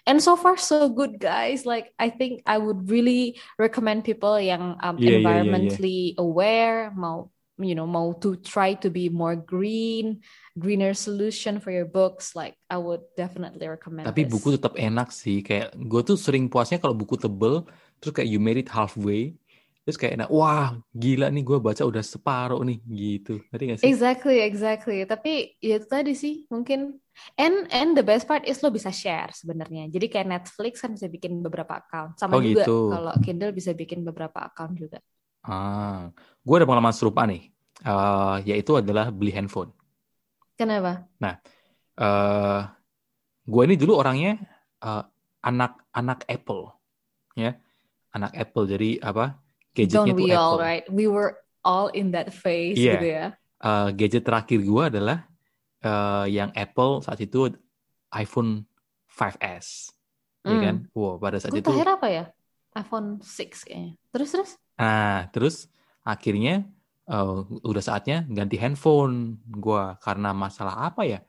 And 0.07 0.23
so 0.23 0.39
far 0.39 0.57
so 0.57 0.89
good 0.89 1.21
guys. 1.21 1.69
Like 1.69 1.93
I 2.01 2.09
think 2.09 2.41
I 2.49 2.57
would 2.57 2.89
really 2.89 3.37
recommend 3.61 4.07
people 4.07 4.41
yang 4.41 4.79
um, 4.81 4.95
Iya, 4.97 5.03
iya, 5.03 5.05
iya, 5.05 5.05
iya. 5.05 5.19
environmentally 5.21 6.01
aware 6.17 6.89
mau 6.97 7.29
you 7.57 7.73
know 7.73 7.89
mau 7.89 8.13
to 8.17 8.37
try 8.41 8.77
to 8.77 8.87
be 8.89 9.09
more 9.09 9.33
green 9.33 10.21
greener 10.57 10.93
solution 10.93 11.57
for 11.57 11.73
your 11.73 11.85
books 11.89 12.37
like 12.37 12.53
I 12.69 12.77
would 12.77 13.01
definitely 13.17 13.65
recommend 13.65 14.05
Tapi 14.09 14.25
this. 14.25 14.33
buku 14.33 14.47
tetap 14.57 14.73
enak 14.77 15.09
sih. 15.09 15.41
Kayak 15.41 15.73
gue 15.77 16.01
tuh 16.05 16.17
sering 16.17 16.47
puasnya 16.49 16.77
kalau 16.77 16.93
buku 16.93 17.17
tebel, 17.17 17.65
terus 17.97 18.13
kayak 18.13 18.29
you 18.29 18.39
made 18.41 18.61
it 18.61 18.69
halfway, 18.69 19.33
terus 19.85 19.97
kayak 19.97 20.21
enak. 20.21 20.29
Wah, 20.29 20.77
gila 20.93 21.27
nih 21.33 21.43
gue 21.45 21.57
baca 21.57 21.83
udah 21.85 22.03
separuh 22.03 22.61
nih 22.61 22.77
gitu. 22.85 23.41
Ngerti 23.49 23.63
gak 23.67 23.79
sih? 23.81 23.87
Exactly, 23.89 24.37
exactly. 24.43 24.97
Tapi 25.05 25.57
ya 25.61 25.75
itu 25.81 25.87
tadi 25.87 26.13
sih 26.13 26.45
mungkin 26.53 26.97
and 27.37 27.65
and 27.73 27.97
the 27.97 28.05
best 28.05 28.29
part 28.29 28.45
is 28.45 28.61
lo 28.61 28.69
bisa 28.69 28.93
share 28.93 29.33
sebenarnya. 29.33 29.89
Jadi 29.89 30.05
kayak 30.11 30.27
Netflix 30.27 30.81
kan 30.83 30.93
bisa 30.93 31.07
bikin 31.09 31.41
beberapa 31.41 31.81
account. 31.81 32.17
Sama 32.21 32.37
Oh, 32.37 32.41
juga 32.43 32.65
gitu. 32.65 32.77
kalau 32.93 33.13
Kindle 33.23 33.53
bisa 33.53 33.71
bikin 33.73 34.05
beberapa 34.05 34.45
account 34.45 34.77
juga. 34.77 34.99
Ah, 35.47 36.11
gue 36.47 36.55
ada 36.55 36.63
pengalaman 36.63 36.95
serupa 36.95 37.27
nih. 37.27 37.51
Eh, 37.83 38.35
yaitu 38.47 38.79
adalah 38.79 39.11
beli 39.11 39.35
handphone. 39.35 39.75
Kenapa? 40.55 41.03
eh 41.97 42.61
gue 43.43 43.61
ini 43.67 43.75
dulu 43.75 43.99
orangnya 43.99 44.39
eh, 44.79 45.03
anak-anak 45.43 46.23
Apple, 46.31 46.71
ya, 47.35 47.51
anak 48.15 48.31
Apple. 48.33 48.65
Jadi 48.65 49.03
apa? 49.03 49.35
Gadgetnya 49.75 50.13
Don't 50.13 50.17
we 50.17 50.31
all 50.31 50.55
Apple. 50.55 50.63
right? 50.63 50.85
We 50.89 51.05
were 51.11 51.37
all 51.61 51.91
in 51.91 52.15
that 52.15 52.31
phase 52.31 52.79
Iya. 52.79 52.93
gitu 52.97 53.07
ya. 53.11 53.25
Eh, 53.57 53.87
gadget 53.93 54.23
terakhir 54.23 54.63
gue 54.63 54.83
adalah 54.87 55.27
eh, 55.83 56.25
yang 56.31 56.49
Apple 56.55 57.03
saat 57.05 57.19
itu 57.21 57.53
iPhone 58.09 58.65
5S, 59.11 59.91
ya 60.41 60.53
Hmm. 60.53 60.61
kan? 60.63 60.75
Wow, 60.95 61.17
pada 61.19 61.37
saat 61.37 61.51
Gue 61.53 61.61
itu. 61.61 61.69
terakhir 61.69 61.89
apa 61.99 62.07
ya? 62.07 62.23
iPhone 62.77 63.17
6 63.21 63.65
kayaknya. 63.65 63.93
Terus 64.13 64.29
terus? 64.29 64.51
Nah, 64.77 65.25
terus 65.33 65.65
akhirnya 66.07 66.63
eh, 67.11 67.39
udah 67.67 67.83
saatnya 67.83 68.23
ganti 68.27 68.55
handphone 68.55 69.43
gua 69.47 69.99
karena 69.99 70.31
masalah 70.31 70.87
apa 70.87 71.03
ya? 71.03 71.19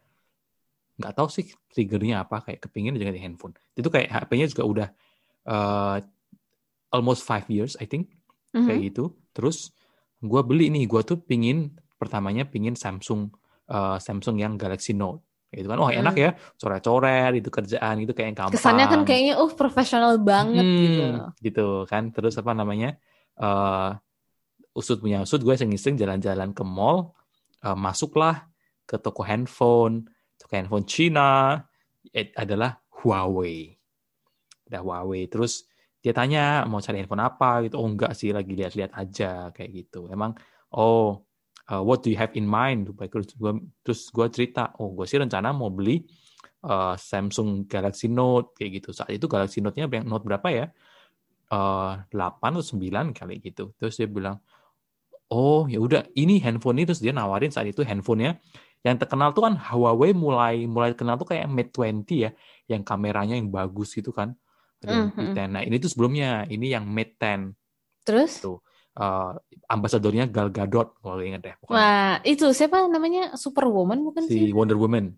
Nggak 0.98 1.14
tahu 1.14 1.28
sih 1.30 1.46
triggernya 1.70 2.26
apa, 2.26 2.42
kayak 2.42 2.58
kepingin 2.66 2.94
aja 2.98 3.06
ganti 3.06 3.22
handphone. 3.22 3.54
Itu 3.74 3.86
kayak 3.90 4.10
HP-nya 4.10 4.46
juga 4.50 4.64
udah 4.66 4.88
eh, 5.48 5.96
almost 6.90 7.22
five 7.24 7.46
years, 7.48 7.74
I 7.78 7.86
think, 7.86 8.10
kayak 8.54 8.78
Mhm. 8.80 8.86
gitu. 8.92 9.04
Terus 9.34 9.70
gua 10.20 10.42
beli 10.42 10.68
nih, 10.68 10.84
gua 10.90 11.02
tuh 11.06 11.18
pingin 11.18 11.74
pertamanya 11.98 12.46
pingin 12.46 12.74
Samsung 12.74 13.30
eh, 13.68 13.98
Samsung 14.00 14.40
yang 14.40 14.56
Galaxy 14.56 14.96
Note. 14.96 15.22
Itu 15.48 15.64
kan, 15.68 15.80
wah 15.80 15.88
enak 15.88 16.12
Hmm. 16.12 16.24
ya, 16.24 16.30
coret-coret 16.60 17.32
itu 17.40 17.48
kerjaan 17.48 17.94
gitu 18.04 18.12
kayak 18.12 18.36
gampang. 18.36 18.52
Kesannya 18.56 18.84
kan 18.88 19.00
kayaknya 19.08 19.34
oh 19.40 19.48
profesional 19.52 20.16
banget 20.20 20.64
Hmm, 20.64 20.76
gitu. 20.84 21.04
gitu 21.40 21.66
kan 21.88 22.12
terus 22.12 22.36
apa 22.36 22.52
namanya 22.52 22.96
eh 23.38 23.90
usut 24.78 25.02
punya 25.02 25.26
usut 25.26 25.42
gue 25.42 25.54
iseng-iseng 25.58 25.98
jalan-jalan 25.98 26.54
ke 26.54 26.62
mall 26.62 27.18
eh, 27.66 27.74
masuklah 27.74 28.46
ke 28.88 28.96
toko 28.96 29.20
handphone. 29.26 30.08
Toko 30.40 30.52
handphone 30.56 30.86
Cina 30.88 31.60
eh, 32.08 32.32
adalah 32.32 32.80
Huawei. 33.02 33.76
Ada 34.70 34.80
Huawei 34.80 35.28
terus 35.28 35.68
dia 35.98 36.14
tanya 36.14 36.62
mau 36.64 36.80
cari 36.80 37.04
handphone 37.04 37.20
apa? 37.26 37.66
Gitu. 37.68 37.76
Oh 37.76 37.84
enggak 37.84 38.16
sih 38.16 38.32
lagi 38.32 38.56
lihat-lihat 38.56 38.96
aja 38.96 39.52
kayak 39.52 39.70
gitu. 39.76 40.08
Emang 40.08 40.32
oh 40.72 41.26
uh, 41.68 41.82
what 41.84 42.00
do 42.00 42.08
you 42.08 42.16
have 42.16 42.32
in 42.38 42.48
mind? 42.48 42.88
Terus 42.88 43.36
gue 43.36 43.52
terus 43.84 44.08
gue 44.08 44.26
cerita 44.32 44.72
oh 44.80 44.96
gue 44.96 45.04
sih 45.04 45.20
rencana 45.20 45.52
mau 45.52 45.68
beli 45.68 46.00
uh, 46.64 46.94
Samsung 46.96 47.68
Galaxy 47.68 48.08
Note 48.08 48.56
kayak 48.56 48.82
gitu. 48.82 48.90
Saat 48.96 49.12
itu 49.12 49.28
Galaxy 49.28 49.60
Note-nya 49.60 49.86
Note 50.02 50.24
berapa 50.24 50.48
ya? 50.48 50.66
Uh, 51.48 51.96
8 52.12 52.60
atau 52.60 52.64
9 52.76 53.16
kali 53.16 53.40
gitu. 53.40 53.72
Terus 53.80 53.96
dia 53.96 54.04
bilang, 54.04 54.36
"Oh, 55.28 55.68
ya 55.68 55.78
udah, 55.78 56.08
ini 56.16 56.40
handphone 56.40 56.80
ini." 56.80 56.84
Terus 56.88 57.00
dia 57.04 57.12
nawarin 57.12 57.52
saat 57.52 57.68
itu 57.68 57.84
handphonenya 57.84 58.40
yang 58.86 58.96
terkenal 58.96 59.34
tuh 59.34 59.42
kan 59.42 59.54
Huawei 59.58 60.14
mulai 60.14 60.64
mulai 60.70 60.94
kenal 60.94 61.18
tuh 61.18 61.34
kayak 61.34 61.50
Mate 61.50 61.74
20 61.74 62.06
ya, 62.24 62.30
yang 62.70 62.86
kameranya 62.86 63.34
yang 63.34 63.50
bagus 63.50 63.92
gitu 63.92 64.14
kan. 64.14 64.38
Ada 64.78 64.94
Mm, 64.94 65.06
mm. 65.10 65.34
yang 65.34 65.50
Nah, 65.50 65.62
ini 65.66 65.76
tuh 65.82 65.90
sebelumnya, 65.90 66.46
ini 66.46 66.70
yang 66.70 66.86
Mate 66.86 67.18
10 67.18 67.54
Terus? 68.06 68.32
tuh. 68.38 68.58
Uh, 68.98 69.30
ambasadornya 69.70 70.26
Gal 70.26 70.50
Gadot 70.50 70.98
kalau 70.98 71.22
inget 71.22 71.38
deh. 71.38 71.54
Pokoknya. 71.62 71.78
Wah, 71.78 72.14
itu 72.26 72.50
siapa 72.50 72.90
namanya? 72.90 73.38
Superwoman 73.38 74.02
bukan 74.02 74.26
si 74.26 74.50
sih? 74.50 74.50
Wonder 74.50 74.74
Woman. 74.74 75.14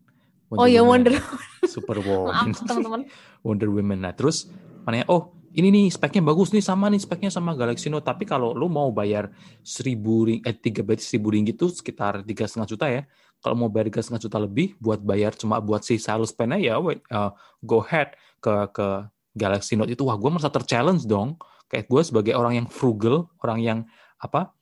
Oh 0.53 0.69
ya 0.69 0.85
Wonder 0.85 1.17
Super 1.73 1.97
Maaf 2.03 2.05
Woman. 2.05 2.53
teman-teman. 2.61 3.01
Wonder 3.47 3.69
Woman. 3.73 3.99
Nah, 4.05 4.13
terus 4.13 4.53
mana 4.85 5.07
oh 5.09 5.33
ini 5.51 5.69
nih 5.75 5.87
speknya 5.91 6.23
bagus 6.23 6.55
nih 6.55 6.63
sama 6.63 6.87
nih 6.87 7.03
speknya 7.03 7.31
sama 7.33 7.59
Galaxy 7.59 7.91
Note. 7.91 8.07
Tapi 8.07 8.23
kalau 8.29 8.55
lu 8.55 8.71
mau 8.71 8.91
bayar 8.95 9.35
seribu 9.67 10.31
ring 10.31 10.41
eh 10.47 10.55
tiga 10.55 10.87
berarti 10.87 11.03
seribu 11.03 11.35
ringgit 11.35 11.59
itu 11.59 11.67
sekitar 11.71 12.23
tiga 12.23 12.47
setengah 12.47 12.69
juta 12.71 12.87
ya. 12.87 13.03
Kalau 13.41 13.57
mau 13.57 13.69
bayar 13.73 13.91
tiga 13.91 14.01
setengah 14.05 14.23
juta 14.23 14.39
lebih 14.39 14.79
buat 14.79 15.03
bayar 15.03 15.35
cuma 15.35 15.59
buat 15.59 15.83
si 15.83 15.99
stylus 15.99 16.31
pen 16.31 16.55
ya 16.61 16.79
wait, 16.79 17.03
uh, 17.11 17.35
go 17.65 17.83
ahead 17.83 18.15
ke 18.39 18.53
ke 18.71 18.87
Galaxy 19.35 19.75
Note 19.75 19.91
itu. 19.91 20.07
Wah 20.07 20.15
gue 20.15 20.31
merasa 20.31 20.53
terchallenge 20.53 21.07
dong. 21.07 21.41
Kayak 21.71 21.87
gue 21.87 22.03
sebagai 22.03 22.33
orang 22.35 22.63
yang 22.63 22.67
frugal 22.67 23.31
orang 23.43 23.59
yang 23.63 23.79
apa 24.19 24.55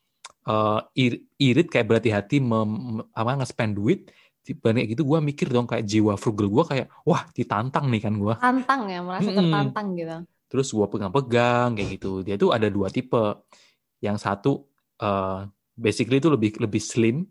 uh, 0.49 0.80
ir- 0.97 1.25
irit 1.40 1.68
kayak 1.68 1.88
berhati-hati 1.88 2.40
mem, 2.40 3.00
apa 3.12 3.45
nge-spend 3.45 3.73
duit 3.76 4.00
dibanding 4.49 4.88
gitu 4.97 5.04
gue 5.04 5.18
mikir 5.21 5.52
dong 5.52 5.68
kayak 5.68 5.85
jiwa 5.85 6.16
frugal 6.16 6.49
gue 6.49 6.64
kayak 6.64 6.87
wah 7.04 7.28
ditantang 7.37 7.92
nih 7.92 8.00
kan 8.00 8.16
gue 8.16 8.33
Tantang 8.40 8.88
ya, 8.88 9.04
merasa 9.04 9.28
Mm-mm. 9.28 9.37
tertantang 9.37 9.87
gitu. 9.92 10.16
Terus 10.48 10.72
gue 10.72 10.86
pegang-pegang 10.88 11.76
kayak 11.76 12.00
gitu 12.00 12.24
dia 12.24 12.40
tuh 12.40 12.56
ada 12.56 12.72
dua 12.72 12.88
tipe 12.88 13.44
yang 14.00 14.16
satu 14.16 14.64
uh, 15.04 15.44
basically 15.76 16.18
itu 16.18 16.32
lebih 16.32 16.56
lebih 16.58 16.80
slim 16.80 17.28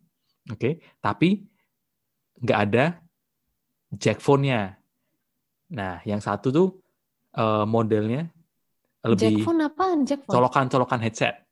oke 0.47 0.79
tapi 1.01 1.43
nggak 2.37 2.59
ada 2.69 3.01
jack 3.91 4.21
phone-nya 4.21 4.77
nah 5.73 5.99
yang 6.05 6.21
satu 6.21 6.47
tuh 6.53 6.69
uh, 7.35 7.65
modelnya 7.67 8.29
Jack 9.07 9.13
lebih 9.23 9.45
phone 9.45 9.61
apaan? 9.63 9.97
Jack 10.03 10.23
phone? 10.23 10.33
colokan-colokan 10.35 10.99
headset 10.99 11.47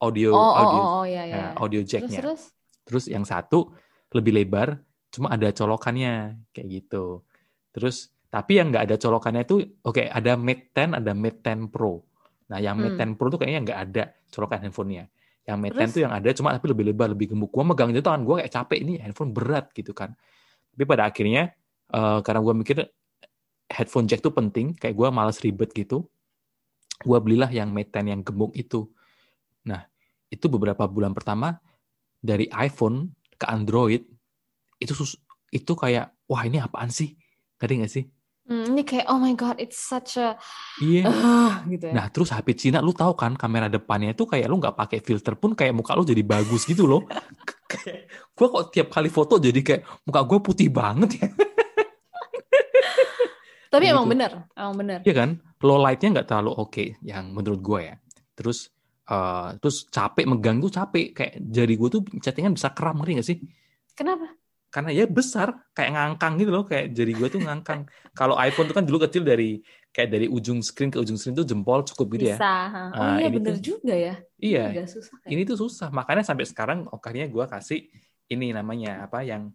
audio 0.00 0.30
Oh, 0.30 0.38
oh, 0.38 0.52
audio 0.56 0.80
oh, 0.80 0.88
oh, 1.02 1.04
ya, 1.04 1.22
ya. 1.26 1.36
nah, 1.36 1.50
audio 1.60 1.80
Terus, 1.82 1.90
jacknya 1.90 2.18
terus? 2.22 2.42
terus 2.86 3.04
yang 3.06 3.26
satu 3.26 3.70
lebih 4.14 4.34
lebar 4.34 4.80
cuma 5.10 5.34
ada 5.34 5.50
colokannya 5.50 6.38
kayak 6.54 6.66
gitu 6.70 7.26
terus 7.74 8.14
tapi 8.30 8.62
yang 8.62 8.70
nggak 8.70 8.86
ada 8.86 8.96
colokannya 8.96 9.42
itu 9.42 9.58
oke 9.82 10.06
ada 10.06 10.38
Mate 10.38 10.70
10 10.70 11.02
ada 11.02 11.12
Mate 11.18 11.42
10 11.42 11.66
Pro. 11.66 12.06
Nah 12.46 12.62
yang 12.62 12.78
Mate 12.78 12.94
Hmm. 12.94 13.10
10 13.10 13.18
Pro 13.18 13.26
tuh 13.26 13.38
kayaknya 13.42 13.60
nggak 13.66 13.78
ada 13.90 14.02
colokan 14.30 14.58
handphonenya. 14.62 15.04
Yang 15.42 15.56
Mate 15.58 15.74
Terus? 15.74 15.90
10 15.90 15.94
tuh 15.98 16.02
yang 16.06 16.14
ada 16.14 16.28
cuma 16.30 16.48
tapi 16.54 16.66
lebih 16.70 16.84
lebar 16.94 17.10
lebih 17.10 17.34
gemuk. 17.34 17.50
Gua 17.50 17.66
megang 17.66 17.90
itu 17.90 17.98
tangan 17.98 18.22
gua 18.22 18.38
kayak 18.38 18.54
capek 18.54 18.78
ini 18.86 19.02
handphone 19.02 19.34
berat 19.34 19.74
gitu 19.74 19.90
kan. 19.90 20.14
Tapi 20.70 20.84
pada 20.86 21.10
akhirnya 21.10 21.50
eh, 21.90 22.18
karena 22.22 22.40
gua 22.40 22.54
mikir 22.54 22.78
headphone 23.66 24.06
jack 24.06 24.22
tuh 24.22 24.30
penting 24.30 24.78
kayak 24.78 24.94
gua 24.94 25.10
malas 25.10 25.42
ribet 25.42 25.74
gitu 25.74 26.06
gua 27.02 27.18
belilah 27.18 27.50
yang 27.50 27.74
Mate 27.74 27.90
10 27.90 28.14
yang 28.14 28.22
gemuk 28.22 28.54
itu. 28.54 28.86
Nah 29.66 29.90
itu 30.30 30.46
beberapa 30.46 30.86
bulan 30.86 31.10
pertama 31.10 31.58
dari 32.22 32.46
iPhone 32.54 33.10
ke 33.34 33.46
Android 33.50 34.06
itu 34.78 34.92
sus 34.94 35.18
itu 35.50 35.74
kayak 35.74 36.14
wah 36.30 36.46
ini 36.46 36.62
apaan 36.62 36.94
sih? 36.94 37.18
Ngerti 37.58 37.74
nggak 37.74 37.90
sih 37.90 38.06
Hmm, 38.50 38.74
ini 38.74 38.82
kayak 38.82 39.06
oh 39.06 39.22
my 39.22 39.30
god, 39.38 39.62
it's 39.62 39.78
such 39.78 40.18
a 40.18 40.34
iya 40.82 41.06
ah 41.06 41.62
gitu 41.70 41.86
ya. 41.86 41.94
nah 41.94 42.06
terus 42.10 42.34
HP 42.34 42.58
Cina 42.58 42.82
lu 42.82 42.90
tahu 42.90 43.14
kan 43.14 43.38
kamera 43.38 43.70
depannya 43.70 44.10
itu 44.10 44.26
kayak 44.26 44.50
lu 44.50 44.58
nggak 44.58 44.74
pakai 44.74 44.98
filter 44.98 45.38
pun 45.38 45.54
kayak 45.54 45.70
muka 45.70 45.94
lu 45.94 46.02
jadi 46.02 46.18
bagus 46.26 46.66
gitu 46.66 46.90
loh 46.90 47.06
kayak 47.70 48.10
gua 48.34 48.46
kok 48.50 48.64
tiap 48.74 48.90
kali 48.90 49.06
foto 49.06 49.38
jadi 49.38 49.54
kayak 49.62 49.82
muka 50.02 50.20
gua 50.26 50.38
putih 50.42 50.66
banget 50.66 51.22
ya 51.22 51.30
Tapi 53.70 53.86
gitu. 53.86 53.94
emang 53.94 54.06
bener, 54.10 54.30
emang 54.58 54.74
bener. 54.74 54.98
Iya 55.06 55.14
kan 55.14 55.30
low 55.62 55.78
lightnya 55.78 56.08
nggak 56.10 56.26
terlalu 56.26 56.50
oke 56.50 56.84
yang 57.06 57.30
menurut 57.30 57.60
gue 57.62 57.80
ya 57.86 57.94
terus 58.34 58.74
eh, 59.06 59.48
terus 59.62 59.86
capek 59.86 60.26
megang 60.26 60.58
tuh 60.58 60.74
capek 60.74 61.06
kayak 61.14 61.34
jari 61.38 61.78
gue 61.78 61.88
tuh 61.88 62.02
chattingan 62.18 62.58
bisa 62.58 62.74
kram 62.74 62.98
ngerti 62.98 63.12
nggak 63.14 63.28
sih 63.30 63.38
Kenapa? 63.94 64.26
Karena 64.70 64.90
ya 64.94 65.04
besar 65.04 65.50
kayak 65.74 65.90
ngangkang 65.92 66.38
gitu 66.38 66.50
loh 66.54 66.62
kayak 66.62 66.94
jari 66.94 67.12
gue 67.12 67.28
tuh 67.28 67.42
ngangkang 67.42 67.90
kalau 68.14 68.38
iPhone 68.38 68.70
tuh 68.70 68.76
kan 68.78 68.86
dulu 68.86 69.02
kecil 69.02 69.26
dari 69.26 69.58
kayak 69.90 70.08
dari 70.14 70.26
ujung 70.30 70.62
screen 70.62 70.94
ke 70.94 70.98
ujung 71.02 71.18
screen 71.18 71.34
tuh 71.34 71.42
jempol 71.42 71.82
cukup 71.82 72.06
gitu 72.14 72.30
ya 72.30 72.38
Bisa. 72.38 72.54
Oh 72.94 73.02
Ah, 73.02 73.18
iya 73.18 73.26
ini 73.26 73.36
bener 73.36 73.54
tuh- 73.58 73.66
juga 73.74 73.94
ya. 73.98 74.14
iya 74.38 74.86
susah 74.86 75.16
kayak. 75.20 75.30
ini 75.34 75.42
tuh 75.42 75.56
susah 75.58 75.88
makanya 75.90 76.22
sampai 76.22 76.46
sekarang 76.46 76.86
akhirnya 76.86 77.26
gue 77.26 77.44
kasih 77.44 77.78
ini 78.30 78.54
namanya 78.54 79.04
apa 79.04 79.26
yang 79.26 79.50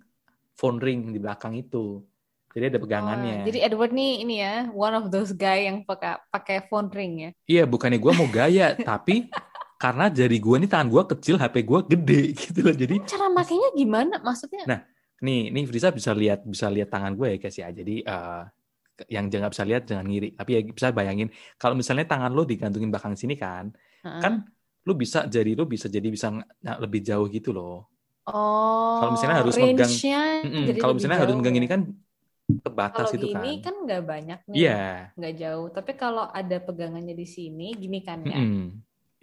phone 0.54 0.84
ring 0.84 1.16
di 1.16 1.20
belakang 1.24 1.56
itu 1.56 2.04
jadi 2.52 2.72
ada 2.72 2.80
pegangannya 2.80 3.36
Oh, 3.44 3.46
jadi 3.48 3.60
Edward 3.68 3.92
nih 3.92 4.12
ini 4.24 4.36
ya, 4.40 4.72
one 4.72 4.96
of 4.96 5.12
those 5.12 5.32
guy 5.32 5.68
yang 5.68 5.84
pakai 5.84 6.16
pakai 6.32 6.58
phone 6.68 6.88
ring 6.92 7.14
ya. 7.20 7.30
iya 7.48 7.64
bukannya 7.64 8.00
gue 8.00 8.12
mau 8.16 8.28
gaya 8.28 8.76
tapi 8.76 9.28
karena 9.76 10.08
jari 10.08 10.40
gue 10.40 10.56
nih 10.64 10.70
tangan 10.72 10.88
gue 10.88 11.04
kecil 11.16 11.36
HP 11.36 11.56
gue 11.64 11.80
gede 11.92 12.22
gitu 12.48 12.60
loh 12.64 12.76
jadi 12.76 12.96
Cara 13.04 13.28
makainya 13.28 13.70
gimana? 13.76 14.24
Maksudnya? 14.24 14.64
Nah, 14.64 14.80
nih 15.24 15.54
nih 15.54 15.64
Friza 15.70 15.90
bisa 15.96 16.12
lihat 16.12 16.44
bisa 16.44 16.68
lihat 16.68 16.90
tangan 16.92 17.14
gue 17.16 17.28
ya 17.34 17.38
guys 17.40 17.56
ya 17.56 17.68
jadi 17.72 17.94
eh, 18.04 18.42
yang 19.12 19.28
jangan 19.28 19.50
bisa 19.52 19.64
lihat 19.68 19.84
jangan 19.88 20.06
ngiri 20.08 20.28
tapi 20.40 20.50
ya 20.56 20.60
bisa 20.64 20.88
bayangin 20.96 21.28
kalau 21.60 21.76
misalnya 21.76 22.06
tangan 22.08 22.32
lo 22.32 22.44
digantungin 22.48 22.90
belakang 22.92 23.16
sini 23.16 23.36
kan 23.40 23.72
Heeh. 24.04 24.22
kan 24.24 24.34
lu 24.86 24.94
bisa 24.96 25.26
jari 25.28 25.52
lu 25.58 25.66
bisa 25.68 25.88
jadi 25.92 26.08
bisa 26.08 26.32
lebih 26.84 27.02
jauh 27.04 27.28
gitu 27.32 27.52
loh 27.56 27.88
Oh. 28.26 28.98
kalau 28.98 29.12
misalnya 29.14 29.38
harus 29.38 29.54
megang- 29.54 29.96
jadi 30.66 30.80
kalau 30.82 30.94
misalnya 30.98 31.18
harus 31.22 31.34
jauh 31.34 31.40
megang 31.42 31.58
ini 31.62 31.68
ya. 31.70 31.74
kan 31.78 31.82
terbatas 32.66 33.08
Kalau 33.10 33.18
itu 33.18 33.28
kan 33.30 33.42
gini 33.46 33.52
kan 33.66 33.76
nggak 33.86 34.02
banyak 34.06 34.40
nih, 34.50 34.58
iya 34.58 34.78
nggak 35.18 35.34
jauh. 35.42 35.68
Tapi 35.70 35.92
kalau 35.94 36.26
ada 36.30 36.58
pegangannya 36.62 37.14
di 37.18 37.26
sini, 37.26 37.74
gini 37.74 38.00
kan 38.02 38.20
ya. 38.26 38.38
mm-mm. 38.42 38.66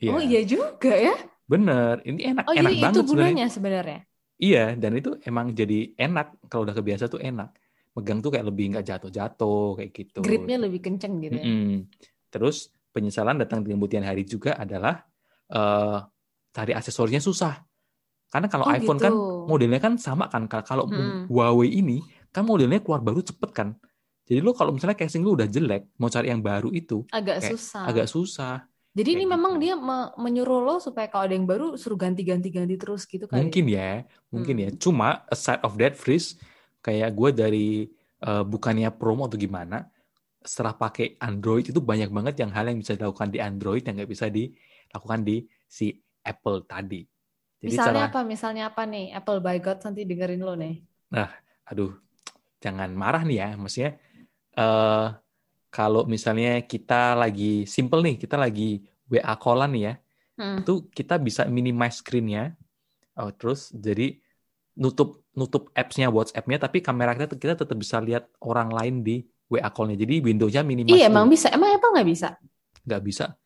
Iya, 0.03 0.11
Oh 0.15 0.21
iya 0.23 0.41
juga 0.43 0.91
ya. 0.95 1.15
bener. 1.47 1.95
Ini 2.03 2.21
enak, 2.35 2.45
Oh 2.47 2.55
enak 2.55 2.71
jadi 2.71 2.75
itu 2.75 2.83
banget 2.83 3.05
sebenarnya. 3.07 3.11
gunanya 3.11 3.47
sebenarnya. 3.51 3.99
Iya, 4.41 4.75
dan 4.75 4.93
itu 4.97 5.19
emang 5.23 5.53
jadi 5.53 5.93
enak 5.95 6.49
kalau 6.49 6.65
udah 6.65 6.75
kebiasa 6.75 7.07
tuh 7.09 7.21
enak. 7.21 7.53
Megang 7.93 8.25
tuh 8.25 8.33
kayak 8.33 8.49
lebih 8.49 8.73
nggak 8.73 8.85
jatuh-jatuh 8.89 9.77
kayak 9.77 9.91
gitu. 9.93 10.21
Gripnya 10.25 10.57
lebih 10.57 10.81
kenceng 10.81 11.21
gitu 11.21 11.37
ya. 11.37 11.45
Mm-mm. 11.45 11.85
Terus 12.33 12.73
penyesalan 12.91 13.37
datang 13.37 13.61
di 13.61 13.73
kemudian 13.73 14.01
hari 14.03 14.25
juga 14.25 14.57
adalah 14.57 15.05
eh 15.53 15.99
cari 16.53 16.73
aksesorinya 16.73 17.21
susah. 17.21 17.61
Karena 18.33 18.49
kalau 18.49 18.65
Oh, 18.65 18.73
iPhone 18.73 18.97
gitu. 18.97 19.07
kan 19.07 19.15
modelnya 19.45 19.81
kan 19.81 20.01
sama 20.01 20.29
kan. 20.33 20.49
Kalau- 20.49 20.89
Mm-mm. 20.89 21.29
Huawei 21.29 21.69
ini 21.69 22.01
kan 22.33 22.49
modelnya 22.49 22.81
keluar 22.81 23.05
baru 23.05 23.21
cepet 23.21 23.51
kan. 23.53 23.69
Jadi 24.25 24.41
lo 24.41 24.57
kalau 24.57 24.73
misalnya 24.73 24.97
casing 24.97 25.21
lu 25.21 25.37
udah 25.37 25.45
jelek, 25.45 25.93
mau 26.01 26.09
cari 26.09 26.31
yang 26.33 26.41
baru 26.41 26.73
itu 26.73 27.05
Agak 27.13 27.43
Kayak 27.45 27.53
susah. 27.53 27.83
agak 27.85 28.07
susah. 28.09 28.55
Jadi 28.93 29.11
ini 29.17 29.25
kayak 29.25 29.33
memang 29.35 29.53
gitu. 29.57 29.63
dia 29.65 29.75
me- 29.79 30.13
menyuruh 30.21 30.61
lo 30.61 30.75
supaya 30.77 31.09
kalau 31.09 31.25
ada 31.25 31.35
yang 31.35 31.49
baru 31.49 31.81
suruh 31.81 31.97
ganti-ganti-ganti 31.97 32.77
terus 32.77 33.09
gitu 33.09 33.25
kali. 33.25 33.49
Mungkin 33.49 33.65
ya, 33.73 34.05
mungkin 34.29 34.55
Hmm. 34.61 34.65
ya. 34.69 34.71
Cuma 34.77 35.09
aside 35.33 35.63
of 35.65 35.73
that, 35.81 35.97
Freeze, 35.97 36.37
kayak 36.85 37.11
gue 37.17 37.31
dari 37.33 37.69
eh, 38.23 38.45
bukannya 38.47 38.87
promo 38.95 39.27
atau 39.27 39.35
gimana, 39.35 39.91
setelah 40.47 40.75
pakai 40.79 41.19
Android 41.19 41.67
itu 41.67 41.81
banyak 41.83 42.07
banget 42.13 42.35
yang 42.39 42.51
hal 42.55 42.71
yang 42.71 42.79
bisa 42.79 42.95
dilakukan 42.95 43.35
di 43.35 43.39
Android 43.43 43.83
yang 43.83 43.95
nggak 43.99 44.11
bisa 44.11 44.27
dilakukan 44.31 45.21
di 45.27 45.43
si 45.67 45.91
Apple 46.23 46.63
tadi. 46.71 47.03
Jadi 47.63 47.75
Misalnya 47.75 48.03
cara, 48.05 48.11
apa? 48.11 48.21
Misalnya 48.27 48.63
apa 48.71 48.83
nih? 48.87 49.11
Apple 49.15 49.39
by 49.43 49.57
God 49.63 49.79
nanti 49.87 50.01
dengerin 50.07 50.43
lo 50.43 50.55
nih. 50.55 50.75
aduh, 51.71 51.93
jangan 52.65 52.91
marah 52.93 53.23
nih 53.29 53.39
ya. 53.43 53.49
Maksudnya 53.61 53.91
eh 54.59 55.07
kalau 55.73 56.05
misalnya 56.05 56.61
kita 56.63 57.17
lagi 57.17 57.65
simple 57.65 58.05
nih, 58.05 58.21
kita 58.21 58.37
lagi 58.37 58.85
WA 59.09 59.33
callan 59.41 59.73
nih 59.73 59.85
ya, 59.89 59.95
Hmm. 60.33 60.65
itu 60.65 60.89
kita 60.89 61.21
bisa 61.21 61.45
minimize 61.45 62.01
screen-nya 62.01 62.57
oh, 63.17 63.29
terus 63.37 63.69
jadi 63.69 64.17
nutup 64.73 65.21
nutup 65.37 65.69
apps-nya 65.77 66.09
WhatsApp-nya 66.09 66.57
tapi 66.57 66.81
kamera 66.81 67.13
kita 67.13 67.37
kita 67.37 67.53
tetap 67.53 67.77
bisa 67.77 68.01
lihat 68.01 68.33
orang 68.41 68.73
lain 68.73 69.05
di 69.05 69.17
WA 69.53 69.69
call-nya 69.69 69.93
jadi 69.93 70.25
window-nya 70.25 70.65
minimize 70.65 70.97
Iya 70.97 71.13
emang 71.13 71.29
bisa. 71.29 71.53
Emang 71.53 71.77
Apple 71.77 71.93
nggak 71.93 72.09
bisa? 72.09 72.29
nggak 72.83 73.03
bisa 73.05 73.37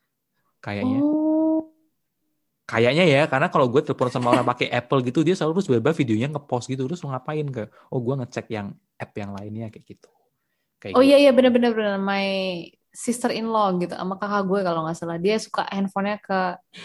kayaknya 0.63 1.03
Oh. 1.03 1.67
kayaknya 2.65 3.05
ya 3.05 3.23
karena 3.27 3.51
kalau 3.51 3.67
gue 3.67 3.83
telepon 3.83 4.09
sama 4.09 4.31
orang 4.31 4.47
pakai 4.47 4.71
Apple 4.71 5.03
gitu 5.03 5.27
dia 5.27 5.35
selalu 5.35 5.61
terus 5.61 5.67
tiba 5.67 5.91
videonya 5.91 6.29
ngepost 6.33 6.71
gitu 6.71 6.87
terus 6.87 7.03
ngapain 7.03 7.51
ke 7.51 7.67
oh 7.91 7.99
gue 7.99 8.15
ngecek 8.23 8.47
yang 8.51 8.71
app 8.95 9.13
yang 9.13 9.35
lainnya 9.35 9.69
kayak 9.69 9.85
gitu 9.85 10.09
kayak 10.87 10.97
Oh 10.97 11.03
gitu. 11.03 11.07
iya 11.07 11.17
iya 11.23 11.31
benar-benar 11.37 11.73
benar. 11.79 11.95
My 12.11 12.25
sister 13.05 13.31
in 13.39 13.47
law 13.55 13.67
gitu 13.81 13.93
sama 14.01 14.15
kakak 14.21 14.43
gue 14.51 14.61
kalau 14.67 14.81
nggak 14.85 14.97
salah 15.01 15.19
dia 15.25 15.35
suka 15.47 15.61
handphonenya 15.75 16.19
ke 16.27 16.35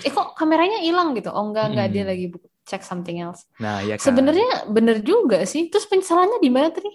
eh 0.05 0.11
kok 0.15 0.27
kameranya 0.39 0.77
hilang 0.85 1.07
gitu. 1.17 1.29
Oh 1.35 1.43
enggak 1.47 1.65
enggak 1.71 1.87
dia 1.93 2.03
Mm-mm. 2.03 2.09
lagi 2.09 2.25
check 2.69 2.81
something 2.89 3.17
else. 3.23 3.41
nah 3.61 3.79
ya 3.89 3.97
kan 4.05 4.17
Sebenarnya 4.25 4.47
bener 4.75 4.97
juga 5.09 5.37
sih. 5.51 5.61
Terus 5.71 5.85
penyesalannya 5.91 6.37
di 6.45 6.49
mana 6.55 6.69
tadi? 6.75 6.89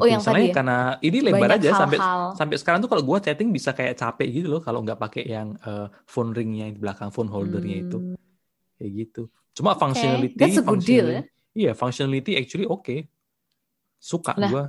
Oh, 0.00 0.08
yang 0.10 0.24
tadi 0.26 0.40
ya? 0.52 0.56
karena 0.56 0.98
ini 1.06 1.18
lebar 1.26 1.50
Banyak 1.50 1.60
aja 1.60 1.70
sampai 1.80 1.98
hal-hal. 2.00 2.24
sampai 2.38 2.56
sekarang 2.60 2.80
tuh 2.82 2.90
kalau 2.92 3.04
gua 3.06 3.18
chatting 3.24 3.48
bisa 3.56 3.70
kayak 3.78 3.94
capek 4.00 4.26
gitu 4.36 4.46
loh 4.52 4.60
kalau 4.66 4.80
nggak 4.84 4.98
pakai 4.98 5.22
yang 5.34 5.48
eh, 5.62 5.86
phone 6.12 6.30
ringnya 6.34 6.64
di 6.74 6.78
belakang 6.82 7.10
phone 7.14 7.30
holdernya 7.30 7.76
itu 7.86 7.96
Hmm, 7.96 8.14
kayak 8.78 8.92
gitu. 9.00 9.20
Cuma 9.56 9.72
functionality, 9.82 10.36
That's 10.36 10.56
a 10.58 10.62
good 10.62 10.84
deal 10.84 11.08
ya. 11.10 11.22
functionality, 11.22 11.30
iya 11.58 11.70
functionality 11.76 12.32
actually 12.40 12.66
oke. 12.68 12.94
Suka 13.98 14.32
Nah, 14.40 14.50
gua. 14.50 14.62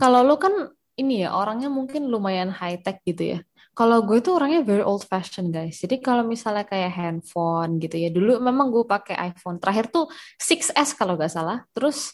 Kalau 0.00 0.20
lu 0.28 0.36
kan 0.44 0.54
ini 1.00 1.24
ya 1.24 1.32
orangnya 1.32 1.72
mungkin 1.72 2.12
lumayan 2.12 2.52
high 2.52 2.78
tech 2.84 3.00
gitu 3.08 3.36
ya. 3.36 3.40
Kalau 3.72 4.04
gue 4.04 4.20
tuh 4.20 4.36
orangnya 4.36 4.60
very 4.60 4.84
old 4.84 5.06
fashion 5.08 5.48
guys. 5.48 5.80
Jadi 5.80 6.04
kalau 6.04 6.20
misalnya 6.20 6.68
kayak 6.68 6.92
handphone 6.92 7.80
gitu 7.80 7.96
ya. 7.96 8.12
Dulu 8.12 8.36
memang 8.44 8.68
gue 8.68 8.84
pakai 8.84 9.16
iPhone. 9.32 9.56
Terakhir 9.56 9.88
tuh 9.88 10.12
6S 10.36 10.92
kalau 10.98 11.16
nggak 11.16 11.32
salah. 11.32 11.64
Terus 11.72 12.12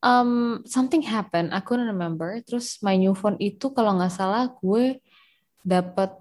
um, 0.00 0.64
something 0.64 1.04
happened. 1.04 1.52
I 1.52 1.60
couldn't 1.60 1.90
remember. 1.90 2.40
Terus 2.48 2.80
my 2.80 2.96
new 2.96 3.12
phone 3.12 3.36
itu 3.44 3.68
kalau 3.76 3.98
nggak 4.00 4.14
salah 4.14 4.48
gue 4.56 5.04
dapat 5.60 6.16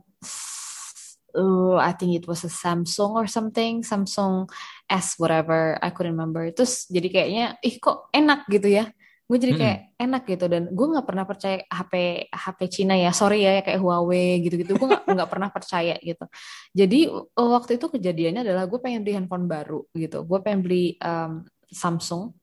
uh, 1.39 1.77
I 1.79 1.95
think 1.95 2.19
it 2.19 2.27
was 2.27 2.43
a 2.43 2.51
Samsung 2.51 3.15
or 3.15 3.31
something. 3.31 3.87
Samsung 3.87 4.51
S 4.91 5.15
whatever. 5.15 5.79
I 5.79 5.95
couldn't 5.95 6.19
remember. 6.19 6.51
Terus 6.51 6.89
jadi 6.91 7.07
kayaknya 7.07 7.45
ih 7.63 7.79
kok 7.79 8.11
enak 8.11 8.49
gitu 8.51 8.67
ya 8.67 8.91
gue 9.31 9.39
jadi 9.39 9.53
kayak 9.55 9.79
enak 9.95 10.23
gitu 10.27 10.45
dan 10.51 10.67
gue 10.67 10.87
nggak 10.91 11.07
pernah 11.07 11.23
percaya 11.23 11.63
HP 11.71 11.93
HP 12.35 12.59
Cina 12.67 12.99
ya 12.99 13.15
sorry 13.15 13.47
ya 13.47 13.63
kayak 13.63 13.79
Huawei 13.79 14.43
gitu-gitu. 14.43 14.75
Gue 14.75 14.87
nggak 14.91 15.07
nggak 15.07 15.29
pernah 15.31 15.47
percaya 15.47 15.95
gitu. 16.03 16.27
Jadi 16.75 17.07
uh, 17.07 17.49
waktu 17.55 17.79
itu 17.79 17.87
kejadiannya 17.87 18.43
adalah 18.43 18.67
gue 18.67 18.75
pengen 18.83 19.07
beli 19.07 19.15
handphone 19.15 19.47
baru 19.47 19.87
gitu. 19.95 20.27
Gue 20.27 20.43
pengen 20.43 20.67
beli 20.67 20.99
um, 20.99 21.47
Samsung. 21.71 22.35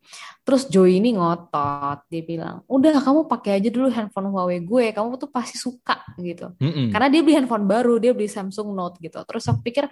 Terus 0.49 0.65
Joey 0.73 0.97
ini 1.05 1.13
ngotot 1.13 2.09
dia 2.09 2.25
bilang 2.25 2.65
udah 2.65 3.05
kamu 3.05 3.29
pakai 3.29 3.61
aja 3.61 3.69
dulu 3.69 3.93
handphone 3.93 4.33
Huawei 4.33 4.65
gue 4.65 4.85
kamu 4.97 5.21
tuh 5.21 5.29
pasti 5.29 5.61
suka 5.61 6.01
gitu. 6.17 6.57
Mm-mm. 6.57 6.89
karena 6.89 7.13
dia 7.13 7.21
beli 7.21 7.37
handphone 7.37 7.69
baru 7.69 8.01
dia 8.01 8.17
beli 8.17 8.33
Samsung 8.33 8.73
Note 8.73 8.97
gitu. 9.05 9.21
Terus 9.29 9.45
aku 9.45 9.61
pikir 9.61 9.85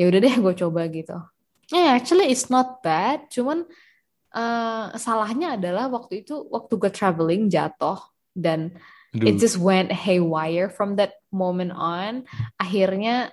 ya 0.00 0.08
udah 0.08 0.16
deh 0.24 0.34
gue 0.40 0.54
coba 0.64 0.88
gitu. 0.88 1.20
Yeah, 1.68 1.92
actually 1.92 2.32
it's 2.32 2.48
not 2.48 2.80
bad 2.80 3.28
cuman 3.28 3.68
eh, 4.32 4.84
salahnya 4.96 5.60
adalah 5.60 5.88
waktu 5.92 6.24
itu 6.24 6.48
waktu 6.48 6.72
gue 6.80 6.90
traveling 6.92 7.52
jatuh 7.52 8.00
dan 8.32 8.72
it 9.12 9.36
Aduh. 9.36 9.40
just 9.44 9.60
went 9.60 9.92
haywire 9.92 10.72
from 10.72 10.96
that 10.96 11.20
moment 11.28 11.72
on. 11.76 12.24
Akhirnya 12.56 13.28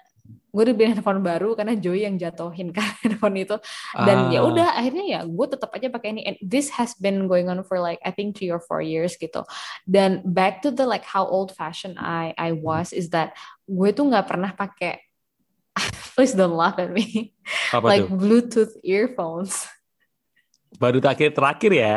gue 0.49 0.63
dibeli 0.65 0.89
handphone 0.89 1.21
baru 1.21 1.53
karena 1.53 1.77
Joey 1.77 2.09
yang 2.09 2.17
jatuhin 2.17 2.73
kan 2.75 2.83
handphone 2.99 3.37
itu. 3.39 3.55
Dan 3.95 4.33
ya 4.33 4.43
Ah, 4.43 4.49
udah 4.49 4.67
akhirnya 4.75 5.05
ya 5.07 5.19
gue 5.23 5.47
tetap 5.47 5.71
aja 5.71 5.87
pakai 5.87 6.19
ini. 6.19 6.21
And 6.27 6.37
this 6.43 6.67
has 6.75 6.93
been 6.99 7.31
going 7.31 7.47
on 7.47 7.63
for 7.63 7.79
like 7.79 8.03
I 8.03 8.11
think 8.11 8.35
three 8.35 8.51
or 8.51 8.59
four 8.59 8.83
years 8.83 9.15
gitu. 9.15 9.47
Dan 9.87 10.19
back 10.27 10.59
to 10.67 10.73
the 10.75 10.83
like 10.83 11.07
how 11.07 11.23
old 11.23 11.55
fashioned 11.55 11.95
I 11.95 12.35
I 12.35 12.51
was 12.51 12.91
is 12.91 13.15
that 13.15 13.39
gue 13.69 13.89
tuh 13.95 14.09
nggak 14.11 14.27
pernah 14.27 14.51
pakai 14.51 14.99
please 16.17 16.35
don't 16.35 16.59
laugh 16.59 16.75
at 16.75 16.91
me 16.91 17.31
apa 17.71 17.85
like 17.87 18.03
tuh? 18.03 18.19
Bluetooth 18.19 18.73
earphones 18.83 19.63
Baru 20.77 21.01
terakhir 21.01 21.33
terakhir 21.33 21.71
ya. 21.73 21.95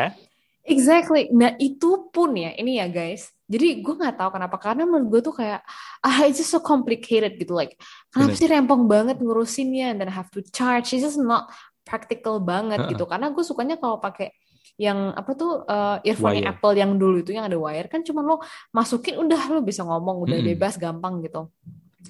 Exactly. 0.63 1.27
Nah 1.35 1.59
itu 1.59 2.09
pun 2.15 2.33
ya, 2.39 2.55
ini 2.55 2.79
ya 2.79 2.87
guys. 2.87 3.35
Jadi 3.51 3.83
gue 3.83 3.95
nggak 3.99 4.17
tahu 4.17 4.31
kenapa 4.39 4.57
karena 4.57 4.87
menurut 4.87 5.19
gue 5.19 5.21
tuh 5.29 5.35
kayak 5.35 5.61
ah 6.01 6.25
it's 6.25 6.39
just 6.41 6.55
so 6.55 6.63
complicated 6.63 7.37
gitu. 7.37 7.53
Like 7.53 7.77
kenapa 8.15 8.33
Bener. 8.33 8.41
sih 8.41 8.49
rempong 8.49 8.87
banget 8.87 9.19
ngurusinnya 9.21 9.93
and 9.93 9.99
then 10.01 10.09
have 10.09 10.31
to 10.31 10.41
charge. 10.55 10.95
It's 10.95 11.05
just 11.05 11.21
not 11.21 11.51
practical 11.83 12.39
banget 12.39 12.79
Heeh. 12.81 12.95
gitu. 12.95 13.05
Karena 13.05 13.35
gue 13.35 13.45
sukanya 13.45 13.77
kalau 13.77 13.99
pakai 13.99 14.33
yang 14.81 15.13
apa 15.13 15.37
tuh 15.37 15.69
uh, 15.69 16.01
earphone 16.01 16.41
Wire. 16.41 16.49
Apple 16.49 16.75
yang 16.81 16.97
dulu 16.97 17.21
itu 17.21 17.37
yang 17.37 17.45
ada 17.45 17.61
wire 17.61 17.93
kan 17.93 18.01
cuma 18.01 18.25
lo 18.25 18.41
masukin 18.73 19.21
udah 19.21 19.53
lo 19.53 19.61
bisa 19.61 19.85
ngomong 19.85 20.25
udah 20.25 20.39
Mm-mm. 20.41 20.57
bebas 20.57 20.81
gampang 20.81 21.21
gitu. 21.21 21.53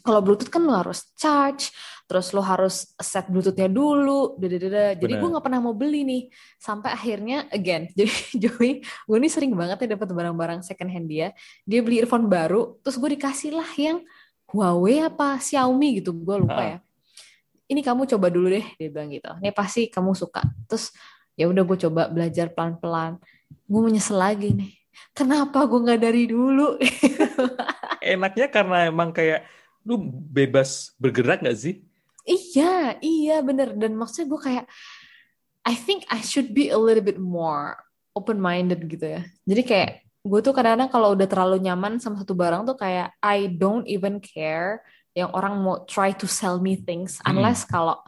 Kalau 0.00 0.24
Bluetooth 0.24 0.48
kan 0.48 0.64
lo 0.64 0.72
harus 0.72 1.12
charge, 1.12 1.68
terus 2.08 2.32
lo 2.32 2.40
harus 2.40 2.96
set 2.96 3.28
Bluetoothnya 3.28 3.68
dulu, 3.68 4.40
dadadada. 4.40 4.96
Jadi 4.96 5.12
gue 5.20 5.28
nggak 5.28 5.44
pernah 5.44 5.60
mau 5.60 5.76
beli 5.76 6.04
nih, 6.04 6.22
sampai 6.56 6.92
akhirnya 6.96 7.48
again, 7.52 7.88
jadi 7.98 8.12
Joey, 8.36 8.80
gue 8.80 9.16
ini 9.16 9.28
sering 9.28 9.52
banget 9.52 9.84
ya 9.84 9.96
dapat 9.96 10.08
barang-barang 10.12 10.60
second 10.64 10.88
hand 10.88 11.08
dia. 11.12 11.36
Dia 11.68 11.84
beli 11.84 12.00
earphone 12.00 12.28
baru, 12.28 12.80
terus 12.80 12.96
gue 12.96 13.10
dikasih 13.16 13.52
lah 13.52 13.68
yang 13.76 14.00
Huawei 14.52 15.00
apa 15.00 15.40
Xiaomi 15.40 16.04
gitu, 16.04 16.12
gue 16.12 16.36
lupa 16.36 16.60
ya. 16.60 16.78
Ini 17.72 17.80
kamu 17.80 18.04
coba 18.04 18.28
dulu 18.28 18.52
deh, 18.52 18.66
dia 18.76 18.88
bilang 18.92 19.08
gitu. 19.08 19.32
Ini 19.40 19.48
pasti 19.56 19.88
kamu 19.88 20.12
suka. 20.12 20.44
Terus 20.68 20.92
ya 21.32 21.48
udah 21.48 21.64
gue 21.64 21.78
coba 21.88 22.12
belajar 22.12 22.52
pelan-pelan. 22.52 23.16
Gue 23.64 23.80
menyesal 23.80 24.20
lagi 24.20 24.52
nih. 24.52 24.72
Kenapa 25.16 25.64
gue 25.64 25.80
nggak 25.80 26.00
dari 26.04 26.28
dulu? 26.28 26.76
Enaknya 28.12 28.52
karena 28.52 28.92
emang 28.92 29.16
kayak 29.16 29.48
lu 29.82 29.98
bebas 30.30 30.94
bergerak 30.98 31.42
nggak 31.42 31.58
sih? 31.58 31.74
Iya, 32.22 33.02
iya 33.02 33.42
bener. 33.42 33.74
Dan 33.74 33.98
maksudnya 33.98 34.30
gue 34.30 34.40
kayak, 34.40 34.64
I 35.66 35.74
think 35.74 36.06
I 36.10 36.22
should 36.22 36.54
be 36.54 36.70
a 36.70 36.78
little 36.78 37.02
bit 37.02 37.18
more 37.18 37.78
open-minded 38.14 38.78
gitu 38.86 39.18
ya. 39.18 39.22
Jadi 39.46 39.62
kayak, 39.62 39.90
gue 40.22 40.40
tuh 40.42 40.54
kadang-kadang 40.54 40.90
kalau 40.90 41.18
udah 41.18 41.26
terlalu 41.26 41.58
nyaman 41.66 41.98
sama 41.98 42.22
satu 42.22 42.34
barang 42.34 42.62
tuh 42.62 42.78
kayak, 42.78 43.10
I 43.18 43.50
don't 43.50 43.86
even 43.90 44.22
care 44.22 44.86
yang 45.18 45.34
orang 45.34 45.58
mau 45.58 45.82
try 45.84 46.14
to 46.14 46.30
sell 46.30 46.62
me 46.62 46.78
things. 46.78 47.18
Mm-mm. 47.20 47.34
Unless 47.34 47.66
kalau, 47.66 47.98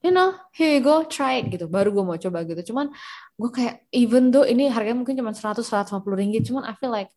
you 0.00 0.10
know, 0.10 0.32
here 0.56 0.72
you 0.74 0.82
go, 0.82 1.04
try 1.04 1.44
it 1.44 1.52
gitu. 1.52 1.68
Baru 1.68 1.92
gue 1.92 2.04
mau 2.04 2.16
coba 2.16 2.42
gitu. 2.48 2.72
Cuman 2.72 2.88
gue 3.36 3.50
kayak, 3.52 3.84
even 3.92 4.32
though 4.32 4.48
ini 4.48 4.72
harganya 4.72 4.96
mungkin 5.04 5.14
cuma 5.14 5.36
100-150 5.36 5.92
ringgit, 6.16 6.48
cuman 6.48 6.64
I 6.64 6.72
feel 6.80 6.88
like, 6.88 7.12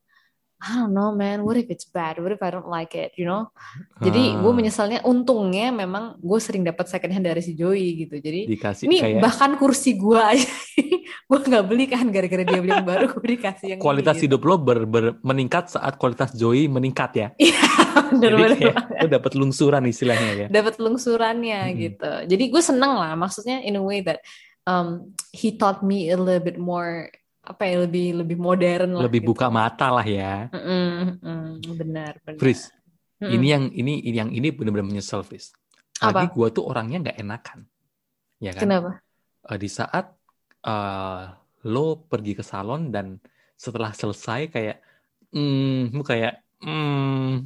I 0.63 0.79
don't 0.81 0.95
know 0.95 1.11
man, 1.11 1.43
what 1.43 1.59
if 1.59 1.67
it's 1.67 1.83
bad? 1.83 2.15
What 2.17 2.31
if 2.31 2.39
I 2.39 2.49
don't 2.49 2.65
like 2.65 2.95
it, 2.95 3.11
you 3.19 3.27
know? 3.27 3.51
Jadi 3.99 4.39
gue 4.39 4.49
Ah, 4.49 4.55
menyesalnya 4.55 5.03
untungnya 5.03 5.69
memang 5.69 6.15
gue 6.17 6.39
sering 6.39 6.63
dapat 6.63 6.87
second 6.87 7.11
hand 7.11 7.27
dari 7.27 7.43
si 7.43 7.53
Joey 7.53 8.07
gitu. 8.07 8.17
Jadi 8.17 8.47
dikasih 8.49 8.87
ini 8.87 8.97
kayak 8.97 9.21
bahkan 9.21 9.51
kursi 9.59 9.99
gue 9.99 10.15
aja 10.31 10.47
gue 11.25 11.39
nggak 11.41 11.65
beli 11.65 11.85
kan 11.85 12.07
gara-gara 12.09 12.41
dia 12.41 12.59
beli 12.61 12.71
yang 12.71 12.87
baru 12.87 13.11
gue 13.11 13.27
dikasih 13.35 13.75
yang 13.75 13.79
kualitas 13.79 14.15
gitu. 14.17 14.37
hidup 14.37 14.41
lo 14.41 14.55
ber- 14.57 14.87
ber- 14.87 15.17
meningkat 15.21 15.69
saat 15.69 15.99
kualitas 15.99 16.31
Joey 16.33 16.71
meningkat 16.71 17.11
ya. 17.13 17.27
Iya 17.95 18.11
Jadi 18.11 18.15
bener-bener 18.19 18.57
kayak 18.59 18.77
lo 19.01 19.07
dapat 19.07 19.31
lungsuran 19.35 19.83
istilahnya 19.87 20.31
ya. 20.35 20.47
dapat 20.51 20.75
lungsurannya 20.77 21.59
Mm-mm. 21.67 21.79
gitu. 21.79 22.11
Jadi 22.27 22.43
gue 22.47 22.61
seneng 22.61 22.93
lah 22.95 23.13
maksudnya 23.15 23.59
in 23.59 23.75
a 23.75 23.83
way 23.83 23.99
that 24.01 24.19
um, 24.63 25.11
he 25.31 25.55
taught 25.55 25.79
me 25.79 26.11
a 26.11 26.17
little 26.19 26.43
bit 26.43 26.59
more 26.59 27.07
apa 27.45 27.63
ya 27.69 27.85
lebih 27.85 28.25
lebih 28.25 28.37
modern 28.41 28.97
lah. 28.97 29.03
Lebih 29.05 29.21
gitu. 29.21 29.29
buka 29.31 29.47
mata 29.53 29.87
lah 29.93 30.05
ya. 30.05 30.49
Mm-mm, 30.49 31.21
mm, 31.21 31.51
benar 31.77 32.13
benar. 32.25 32.39
Fris, 32.41 32.73
Mm-mm. 33.21 33.31
ini 33.37 33.47
yang 33.53 33.63
ini 33.69 33.93
yang 34.09 34.29
ini 34.33 34.49
benar-benar 34.49 34.89
menyesal 34.89 35.21
Fris. 35.21 35.53
Lagi 36.01 36.27
gua 36.33 36.49
tuh 36.51 36.65
orangnya 36.67 37.09
nggak 37.09 37.17
enakan. 37.21 37.59
Ya 38.41 38.51
kan? 38.51 38.61
Kenapa? 38.67 38.89
Eh, 39.47 39.57
di 39.61 39.69
saat 39.69 40.05
eh, 40.65 41.23
lo 41.69 41.87
pergi 42.09 42.33
ke 42.35 42.43
salon 42.43 42.89
dan 42.89 43.21
setelah 43.55 43.95
selesai 43.95 44.51
kayak 44.51 44.77
hmm 45.31 45.95
lu 45.95 46.03
kayak 46.03 46.43
hmm 46.59 47.41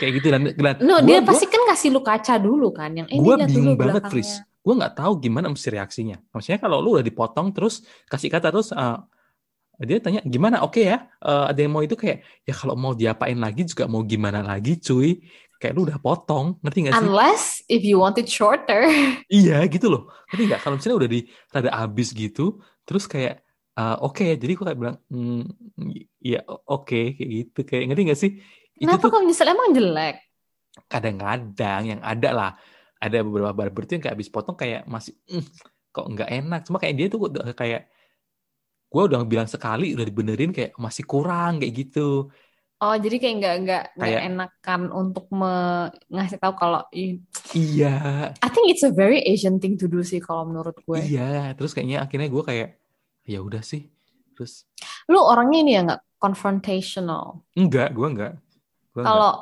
kayak 0.00 0.12
gitu 0.18 0.26
dan, 0.34 0.42
dan 0.56 0.74
No, 0.82 0.98
gua- 0.98 1.06
dia 1.06 1.18
gua- 1.22 1.28
pasti 1.30 1.46
kan 1.46 1.62
kasih 1.70 1.88
lu 1.94 2.00
kaca 2.02 2.34
dulu 2.40 2.74
kan 2.74 2.90
yang 2.96 3.06
ini 3.12 3.22
gue 3.22 3.34
dulu 3.36 3.46
bingung 3.46 3.76
banget. 3.78 4.02
Fris 4.10 4.42
gue 4.68 4.74
nggak 4.76 4.94
tahu 5.00 5.12
gimana 5.24 5.48
mesti 5.48 5.68
reaksinya. 5.72 6.16
Maksudnya 6.32 6.60
kalau 6.60 6.84
lu 6.84 7.00
udah 7.00 7.06
dipotong 7.08 7.56
terus 7.56 7.74
kasih 8.12 8.28
kata 8.28 8.52
terus 8.52 8.68
eh, 8.76 8.96
dia 9.88 9.98
tanya 10.04 10.20
gimana? 10.26 10.60
Oke 10.66 10.82
ya 10.84 11.06
Eh, 11.24 11.44
ada 11.50 11.58
yang 11.58 11.72
mau 11.74 11.82
itu 11.82 11.96
kayak 11.98 12.18
ya 12.46 12.54
kalau 12.54 12.74
mau 12.78 12.92
diapain 12.94 13.38
lagi 13.38 13.62
juga 13.66 13.84
mau 13.88 14.02
gimana 14.04 14.40
lagi 14.44 14.76
cuy. 14.78 15.18
Kayak 15.58 15.72
lu 15.74 15.80
udah 15.90 15.98
potong 15.98 16.46
ngerti 16.62 16.78
gak 16.86 16.94
sih? 17.02 17.10
Unless 17.10 17.44
if 17.66 17.82
you 17.82 17.98
want 17.98 18.14
it 18.22 18.28
shorter. 18.30 18.86
iya 19.32 19.64
gitu 19.66 19.86
loh. 19.90 20.02
Ngerti 20.30 20.42
nggak? 20.52 20.60
Kalau 20.62 20.74
misalnya 20.78 20.96
udah 21.02 21.10
di 21.10 21.20
rada 21.50 21.70
habis 21.74 22.08
gitu 22.14 22.60
terus 22.86 23.04
kayak 23.10 23.42
eh, 23.78 23.96
oke 24.04 24.26
jadi 24.38 24.52
gue 24.54 24.64
kayak 24.68 24.78
bilang 24.78 24.96
hmm, 25.10 25.42
ya 26.22 26.40
oke 26.46 27.00
kayak 27.16 27.30
gitu. 27.38 27.58
Kayak 27.66 27.82
ngerti 27.90 28.02
gak 28.12 28.20
sih? 28.22 28.30
Itu 28.78 28.86
Kenapa 28.86 29.02
tuh 29.02 29.10
kau 29.10 29.22
nyesel 29.26 29.50
emang 29.50 29.70
jelek? 29.74 30.16
kadang-kadang 30.86 31.82
yang 31.90 32.00
ada 32.06 32.30
lah 32.30 32.50
ada 32.98 33.18
beberapa 33.22 33.52
barber 33.52 33.82
tuh 33.84 33.94
yang 33.94 34.02
kayak 34.02 34.14
habis 34.14 34.28
potong 34.28 34.54
kayak 34.54 34.82
masih 34.84 35.14
"Mm, 35.26 35.44
kok 35.88 36.06
nggak 36.08 36.30
enak 36.32 36.60
cuma 36.62 36.76
kayak 36.76 36.94
dia 36.94 37.06
tuh 37.06 37.20
kayak 37.52 37.82
gue 38.88 39.02
udah 39.04 39.20
bilang 39.22 39.46
sekali 39.46 39.92
udah 39.92 40.02
dibenerin 40.02 40.50
kayak 40.50 40.72
masih 40.76 41.04
kurang 41.04 41.58
kayak 41.58 41.74
gitu 41.76 42.28
Oh, 42.78 42.94
jadi 42.94 43.18
kayak 43.18 43.34
nggak 43.36 43.54
nggak 43.58 43.84
nggak 43.98 44.06
Kayak- 44.06 44.26
enakan 44.30 44.80
untuk 44.94 45.26
me- 45.30 45.90
ngasih 46.06 46.38
tahu 46.38 46.54
kalau 46.54 46.86
"Ih, 46.92 47.18
iya 47.50 48.30
I 48.38 48.48
think 48.48 48.70
it's 48.70 48.86
a 48.86 48.94
very 48.94 49.18
Asian 49.20 49.58
thing 49.58 49.74
to 49.74 49.86
do 49.86 49.98
sih 50.00 50.18
kalau 50.18 50.46
menurut 50.46 50.78
gue. 50.78 50.98
iya 51.02 51.50
terus 51.52 51.74
kayaknya 51.74 52.06
akhirnya 52.06 52.30
gue 52.30 52.38
kayak 52.40 52.78
ya 53.26 53.42
udah 53.42 53.60
sih 53.60 53.90
terus 54.32 54.62
Lu 55.06 55.18
orangnya 55.18 55.58
ini 55.58 55.72
ya 55.74 55.80
nggak 55.84 56.02
confrontational. 56.18 57.42
enggak 57.52 57.90
gue 57.90 58.06
enggak. 58.08 58.34
Kalau 58.94 59.32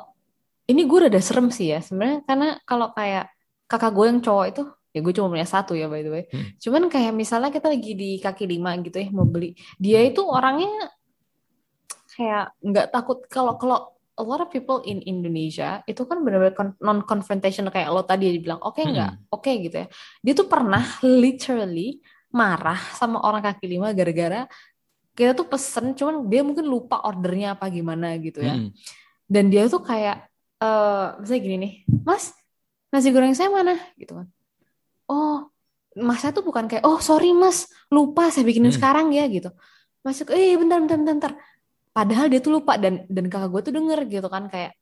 ini 0.65 0.81
gue 0.83 0.97
udah 1.05 1.21
serem 1.21 1.47
sih 1.47 1.69
ya 1.69 1.79
sebenarnya 1.79 2.25
karena 2.25 2.57
kalau 2.63 2.89
kayak 2.89 3.29
kakak 3.67 3.91
gue 3.93 4.05
yang 4.07 4.19
cowok 4.23 4.45
itu 4.49 4.63
ya 4.95 4.99
gue 5.03 5.13
cuma 5.13 5.27
punya 5.29 5.45
satu 5.45 5.77
ya 5.77 5.85
by 5.85 6.01
the 6.01 6.11
way. 6.11 6.23
Hmm. 6.31 6.57
Cuman 6.57 6.83
kayak 6.89 7.13
misalnya 7.13 7.53
kita 7.53 7.69
lagi 7.69 7.91
di 7.93 8.17
kaki 8.17 8.49
lima 8.49 8.73
gitu 8.81 8.97
ya 8.97 9.07
mau 9.13 9.27
beli, 9.27 9.53
dia 9.77 10.01
itu 10.01 10.23
orangnya 10.25 10.89
kayak 12.17 12.57
nggak 12.63 12.87
takut. 12.89 13.21
Kalau 13.29 13.59
kalau 13.61 13.93
a 14.17 14.23
lot 14.25 14.41
of 14.41 14.49
people 14.49 14.81
in 14.89 15.05
Indonesia 15.05 15.85
itu 15.85 16.01
kan 16.09 16.25
benar-benar 16.25 16.73
non 16.81 17.05
confrontational 17.05 17.69
kayak 17.69 17.93
lo 17.93 18.01
tadi 18.01 18.33
bilang 18.41 18.57
oke 18.63 18.81
okay, 18.81 18.89
nggak? 18.89 19.11
Oke 19.29 19.53
okay, 19.53 19.53
gitu 19.69 19.75
ya. 19.85 19.87
Dia 20.25 20.33
tuh 20.33 20.47
pernah 20.49 20.81
literally 21.05 22.01
marah 22.33 22.79
sama 22.97 23.21
orang 23.21 23.45
kaki 23.45 23.65
lima 23.69 23.93
gara-gara 23.93 24.49
kita 25.17 25.33
tuh 25.33 25.49
pesen 25.49 25.97
cuman 25.97 26.29
dia 26.29 26.45
mungkin 26.45 26.69
lupa 26.69 27.01
ordernya 27.01 27.57
apa 27.57 27.65
gimana 27.73 28.13
gitu 28.21 28.45
ya. 28.45 28.53
Hmm. 28.53 28.69
dan 29.25 29.49
dia 29.49 29.65
tuh 29.65 29.81
kayak 29.81 30.29
uh, 30.61 31.17
misalnya 31.17 31.41
gini 31.41 31.57
nih 31.57 31.73
mas 32.05 32.37
nasi 32.93 33.09
goreng 33.11 33.35
saya 33.35 33.51
mana? 33.51 33.75
Gitu 33.95 34.13
kan. 34.15 34.27
Oh 35.07 35.51
masnya 35.97 36.29
tuh 36.29 36.45
bukan 36.45 36.69
kayak 36.69 36.83
oh 36.85 36.99
sorry 37.01 37.33
mas. 37.33 37.67
Lupa 37.89 38.29
saya 38.29 38.43
bikinin 38.43 38.71
hmm. 38.71 38.77
sekarang 38.77 39.07
ya 39.15 39.25
gitu. 39.27 39.49
Masuk 40.03 40.31
eh 40.33 40.55
bentar 40.55 40.79
bentar 40.83 40.97
bentar, 40.97 41.13
bentar. 41.15 41.33
Padahal 41.91 42.29
dia 42.29 42.39
tuh 42.39 42.61
lupa 42.61 42.77
dan 42.77 43.09
dan 43.09 43.25
kakak 43.25 43.49
gue 43.49 43.61
tuh 43.71 43.73
denger 43.73 43.99
gitu 44.05 44.27
kan 44.29 44.45
kayak 44.47 44.77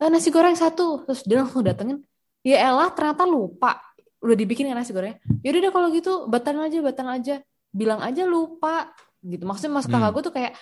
eh, 0.00 0.08
nasi 0.08 0.30
goreng 0.30 0.54
satu. 0.54 1.04
Terus 1.08 1.20
dia 1.26 1.42
langsung 1.42 1.66
datengin 1.66 1.98
ya 2.46 2.70
elah 2.70 2.92
ternyata 2.94 3.26
lupa. 3.26 3.82
Udah 4.22 4.36
dibikin 4.38 4.70
kan 4.70 4.78
nasi 4.78 4.94
goreng 4.94 5.18
yaudah 5.42 5.60
deh 5.60 5.72
kalau 5.74 5.88
gitu 5.92 6.12
batan 6.30 6.62
aja 6.62 6.78
batan 6.80 7.06
aja. 7.10 7.34
Bilang 7.74 8.00
aja 8.00 8.24
lupa 8.24 8.94
gitu. 9.20 9.44
Maksudnya 9.44 9.72
mas 9.74 9.86
kakak 9.90 10.08
hmm. 10.08 10.14
gue 10.14 10.22
tuh 10.22 10.34
kayak 10.34 10.52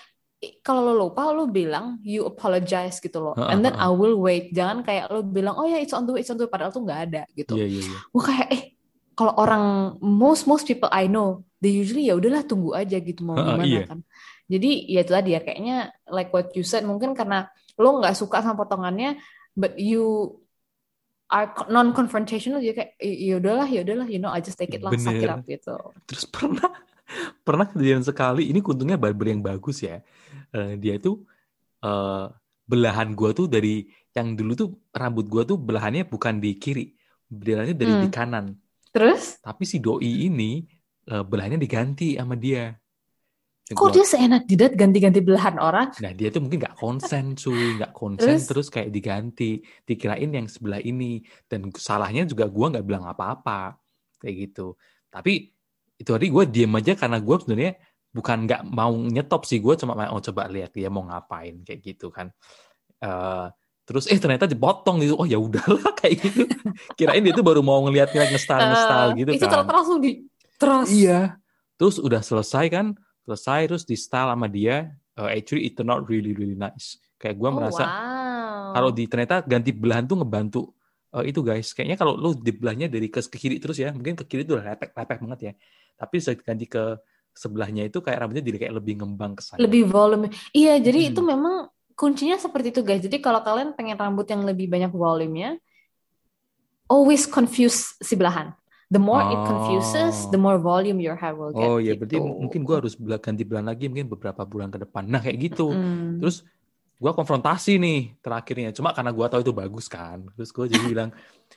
kalau 0.64 0.92
lo 0.92 1.08
lupa 1.08 1.30
lo 1.30 1.48
bilang 1.48 2.00
you 2.04 2.24
apologize 2.26 2.98
gitu 2.98 3.20
loh 3.20 3.34
and 3.36 3.64
then 3.64 3.74
I 3.76 3.88
will 3.92 4.18
wait 4.18 4.52
jangan 4.52 4.84
kayak 4.84 5.08
lo 5.12 5.24
bilang 5.24 5.56
oh 5.56 5.66
ya 5.68 5.80
it's 5.80 5.94
on 5.96 6.04
the 6.04 6.12
way 6.12 6.24
it's 6.24 6.32
on 6.32 6.36
the 6.36 6.44
way 6.44 6.52
padahal 6.52 6.72
tuh 6.74 6.82
nggak 6.84 7.00
ada 7.10 7.22
gitu 7.32 7.56
yeah, 7.56 7.68
yeah, 7.68 7.84
yeah. 7.84 8.00
gue 8.12 8.22
kayak 8.22 8.48
eh 8.52 8.62
kalau 9.14 9.34
orang 9.38 9.96
most 10.02 10.44
most 10.50 10.66
people 10.66 10.90
I 10.90 11.06
know 11.06 11.46
they 11.62 11.70
usually 11.70 12.10
ya 12.10 12.18
udahlah 12.18 12.44
tunggu 12.44 12.74
aja 12.74 12.98
gitu 12.98 13.22
mau 13.22 13.38
gimana 13.38 13.64
iya. 13.64 13.86
kan 13.88 14.02
jadi 14.44 14.70
ya 14.92 15.00
itu 15.00 15.12
tadi 15.12 15.30
ya 15.32 15.40
kayaknya 15.40 15.76
like 16.12 16.28
what 16.28 16.52
you 16.52 16.64
said 16.66 16.84
mungkin 16.84 17.16
karena 17.16 17.48
lo 17.80 17.98
nggak 18.00 18.14
suka 18.14 18.44
sama 18.44 18.60
potongannya, 18.60 19.18
but 19.56 19.74
you 19.80 20.36
are 21.32 21.50
non 21.72 21.96
confrontational 21.96 22.60
jadi 22.60 22.74
kayak 22.76 22.92
ya 23.00 23.34
udahlah 23.40 23.66
ya 23.66 23.80
udahlah 23.82 24.06
you 24.06 24.20
know 24.20 24.30
I 24.30 24.44
just 24.44 24.60
take 24.60 24.76
it 24.76 24.84
lah 24.84 24.92
sakit 24.94 25.26
up 25.26 25.42
gitu. 25.48 25.74
Terus 26.06 26.24
pernah 26.28 26.70
pernah 27.46 27.68
kejadian 27.68 28.04
sekali 28.04 28.48
ini 28.50 28.60
kuntungnya 28.64 28.98
barber 28.98 29.30
yang 29.30 29.42
bagus 29.44 29.84
ya. 29.84 30.00
Uh, 30.54 30.78
dia 30.78 30.98
tuh 30.98 31.24
uh, 31.84 32.30
belahan 32.64 33.12
gua 33.12 33.34
tuh 33.36 33.50
dari 33.50 33.88
yang 34.14 34.38
dulu 34.38 34.52
tuh 34.54 34.68
rambut 34.94 35.26
gua 35.26 35.42
tuh 35.44 35.58
belahannya 35.58 36.06
bukan 36.06 36.38
di 36.38 36.56
kiri, 36.56 36.94
belahannya 37.28 37.74
dari 37.76 37.92
hmm. 37.92 38.02
di 38.06 38.08
kanan. 38.08 38.46
Terus? 38.94 39.42
Tapi 39.42 39.62
si 39.66 39.82
doi 39.82 40.30
ini 40.30 40.62
uh, 41.10 41.26
belahannya 41.26 41.58
diganti 41.58 42.14
sama 42.14 42.38
dia. 42.38 42.70
Kok 43.64 43.96
dia 43.96 44.04
seenak 44.04 44.44
jidat 44.44 44.76
ganti-ganti 44.76 45.24
belahan 45.24 45.56
orang? 45.56 45.88
Nah 45.96 46.12
dia 46.12 46.28
tuh 46.28 46.44
mungkin 46.44 46.60
nggak 46.60 46.76
konsen 46.76 47.32
cuy, 47.32 47.80
nggak 47.80 47.96
konsen 47.96 48.36
terus? 48.36 48.44
terus 48.44 48.68
kayak 48.68 48.92
diganti, 48.92 49.64
dikirain 49.88 50.28
yang 50.28 50.44
sebelah 50.44 50.84
ini 50.84 51.24
dan 51.48 51.72
salahnya 51.72 52.28
juga 52.28 52.44
gue 52.44 52.66
nggak 52.76 52.84
bilang 52.84 53.08
apa-apa 53.08 53.80
kayak 54.20 54.52
gitu. 54.52 54.76
Tapi 55.08 55.53
itu 55.98 56.10
hari 56.10 56.28
gue 56.30 56.44
diem 56.50 56.72
aja 56.74 56.92
karena 56.98 57.18
gue 57.22 57.36
sebenarnya 57.38 57.72
bukan 58.14 58.38
nggak 58.46 58.62
mau 58.70 58.94
nyetop 58.94 59.42
sih. 59.46 59.58
Gue 59.58 59.74
cuma 59.74 59.98
mau 59.98 60.18
coba 60.18 60.46
lihat 60.46 60.70
dia 60.74 60.86
mau 60.90 61.02
ngapain 61.06 61.62
kayak 61.66 61.80
gitu 61.82 62.10
kan. 62.14 62.30
Uh, 63.02 63.50
terus 63.84 64.08
eh 64.08 64.16
ternyata 64.16 64.48
dipotong 64.48 65.04
gitu 65.04 65.14
oh 65.18 65.28
ya 65.28 65.36
udahlah 65.36 65.92
kayak 66.00 66.22
gitu. 66.22 66.46
Kirain 66.94 67.20
dia 67.20 67.34
tuh 67.34 67.44
baru 67.44 67.60
mau 67.60 67.82
ngeliat 67.84 68.14
ngeliat 68.14 68.30
ngestal 68.32 68.60
ngestal 68.62 69.06
uh, 69.10 69.16
gitu 69.18 69.30
itu 69.34 69.44
kan. 69.44 69.66
itu 69.66 69.74
langsung 69.74 69.98
di 69.98 70.10
terus. 70.56 70.88
Iya. 70.90 71.20
Terus 71.74 71.96
udah 71.98 72.22
selesai 72.22 72.66
kan? 72.70 72.86
Selesai 73.26 73.60
terus 73.66 73.84
di 73.84 73.96
style 73.98 74.30
sama 74.30 74.46
dia 74.46 74.94
uh, 75.18 75.30
actually 75.30 75.66
it 75.66 75.74
turned 75.74 75.90
out 75.90 76.06
really 76.06 76.32
really 76.32 76.58
nice. 76.58 77.02
Kayak 77.18 77.38
gue 77.42 77.48
oh, 77.50 77.54
merasa 77.54 77.84
wow. 77.86 78.72
kalau 78.78 78.90
di 78.94 79.04
ternyata 79.10 79.42
ganti 79.42 79.70
belahan 79.74 80.04
tuh 80.06 80.22
ngebantu 80.22 80.62
uh, 81.14 81.24
itu 81.26 81.42
guys. 81.42 81.74
Kayaknya 81.74 81.96
kalau 81.98 82.14
lu 82.14 82.30
di 82.34 82.52
belahnya 82.54 82.86
dari 82.86 83.10
ke, 83.10 83.22
ke 83.22 83.36
kiri 83.38 83.56
terus 83.58 83.78
ya 83.78 83.90
mungkin 83.90 84.14
ke 84.18 84.24
kiri 84.26 84.42
tuh 84.46 84.62
lepek 84.62 84.94
lepek 84.94 85.18
banget 85.22 85.40
ya 85.50 85.54
tapi 85.94 86.20
saya 86.20 86.36
ganti 86.38 86.66
ke 86.68 86.98
sebelahnya 87.34 87.86
itu 87.86 87.98
kayak 87.98 88.22
rambutnya 88.22 88.44
jadi 88.46 88.58
kayak 88.66 88.74
lebih 88.78 88.94
ngembang 89.02 89.34
ke 89.34 89.42
sana 89.42 89.58
lebih 89.58 89.90
volume 89.90 90.30
iya 90.54 90.78
jadi 90.78 91.08
hmm. 91.08 91.10
itu 91.14 91.20
memang 91.22 91.54
kuncinya 91.94 92.38
seperti 92.38 92.74
itu 92.74 92.80
guys 92.86 93.02
jadi 93.02 93.18
kalau 93.18 93.42
kalian 93.42 93.74
pengen 93.74 93.98
rambut 93.98 94.26
yang 94.30 94.46
lebih 94.46 94.70
banyak 94.70 94.90
volumenya 94.94 95.58
always 96.86 97.26
confuse 97.26 97.98
si 97.98 98.14
belahan 98.14 98.54
the 98.94 99.02
more 99.02 99.22
oh. 99.26 99.34
it 99.34 99.40
confuses, 99.42 100.30
the 100.30 100.38
more 100.38 100.62
volume 100.62 101.02
your 101.02 101.18
hair 101.18 101.34
will 101.34 101.50
get. 101.50 101.66
Oh 101.66 101.82
iya, 101.82 101.98
gitu. 101.98 102.06
berarti 102.06 102.16
mungkin 102.22 102.60
gue 102.62 102.76
harus 102.78 102.94
ganti 103.18 103.42
bulan 103.42 103.66
lagi, 103.66 103.90
mungkin 103.90 104.06
beberapa 104.06 104.46
bulan 104.46 104.70
ke 104.70 104.78
depan. 104.86 105.10
Nah 105.10 105.18
kayak 105.18 105.36
gitu. 105.50 105.74
Mm. 105.74 106.22
Terus 106.22 106.46
gue 106.94 107.12
konfrontasi 107.12 107.80
nih 107.82 108.14
terakhirnya. 108.22 108.70
Cuma 108.70 108.94
karena 108.94 109.10
gue 109.10 109.26
tahu 109.26 109.40
itu 109.42 109.50
bagus 109.50 109.90
kan. 109.90 110.22
Terus 110.38 110.50
gue 110.54 110.64
jadi 110.70 110.84
bilang, 110.86 111.10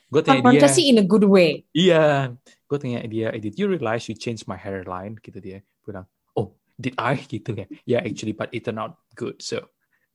gue 0.07 0.21
tanya 0.23 0.39
dia. 0.39 0.43
Konfrontasi 0.43 0.81
in 0.87 0.97
a 0.99 1.05
good 1.05 1.27
way. 1.27 1.67
Iya, 1.75 2.35
gue 2.67 2.77
tanya 2.79 3.03
dia, 3.07 3.31
did 3.35 3.55
you 3.59 3.67
realize 3.67 4.07
you 4.07 4.15
changed 4.15 4.47
my 4.47 4.59
hairline? 4.59 5.19
Gitu 5.19 5.39
dia. 5.39 5.59
Bilang, 5.83 6.07
oh 6.35 6.55
did 6.79 6.95
I? 6.95 7.19
Gitu 7.31 7.53
ya. 7.53 7.65
Yeah 7.83 8.01
actually, 8.03 8.35
but 8.35 8.51
it 8.55 8.63
turned 8.63 8.79
out 8.79 8.99
good. 9.15 9.39
So 9.43 9.67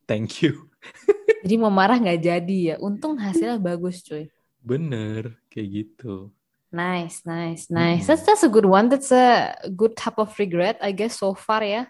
thank 0.08 0.40
you. 0.40 0.72
jadi 1.44 1.54
mau 1.58 1.72
marah 1.72 1.98
nggak 2.00 2.20
jadi 2.22 2.58
ya. 2.72 2.76
Untung 2.80 3.18
hasilnya 3.18 3.60
bagus 3.60 4.00
cuy. 4.06 4.30
Bener, 4.62 5.34
kayak 5.50 5.68
gitu. 5.68 6.30
Nice, 6.72 7.26
nice, 7.28 7.68
nice. 7.68 8.08
That's 8.08 8.24
that's 8.24 8.46
a 8.46 8.48
good 8.48 8.64
one. 8.64 8.88
That's 8.88 9.12
a 9.12 9.52
good 9.68 9.92
type 9.92 10.16
of 10.16 10.32
regret, 10.40 10.80
I 10.80 10.96
guess 10.96 11.20
so 11.20 11.36
far 11.36 11.60
ya. 11.60 11.84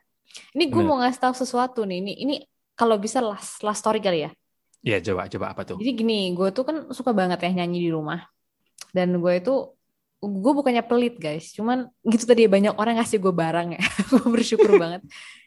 Ini 0.56 0.72
gue 0.72 0.82
mau 0.82 0.98
ngasih 0.98 1.22
tahu 1.22 1.34
sesuatu 1.38 1.86
nih. 1.86 2.02
Ini 2.02 2.12
ini 2.18 2.34
kalau 2.74 2.98
bisa 2.98 3.22
last 3.22 3.62
last 3.62 3.84
story 3.84 4.02
kali 4.02 4.26
ya. 4.26 4.30
Iya, 4.82 4.98
coba 4.98 5.30
coba 5.30 5.46
apa 5.54 5.62
tuh? 5.62 5.76
Jadi 5.78 5.90
gini, 5.94 6.34
gue 6.34 6.48
tuh 6.50 6.66
kan 6.66 6.76
suka 6.90 7.14
banget 7.14 7.38
ya 7.38 7.50
nyanyi 7.62 7.86
di 7.86 7.90
rumah. 7.94 8.26
Dan 8.90 9.16
gue 9.22 9.32
itu 9.38 9.54
gue 10.22 10.52
bukannya 10.54 10.82
pelit 10.86 11.18
guys, 11.18 11.50
cuman 11.54 11.90
gitu 12.06 12.26
tadi 12.26 12.46
banyak 12.46 12.74
orang 12.78 12.98
ngasih 12.98 13.18
gue 13.18 13.34
barang 13.34 13.68
ya. 13.74 13.82
gue 14.10 14.26
bersyukur 14.26 14.78
banget 14.82 15.02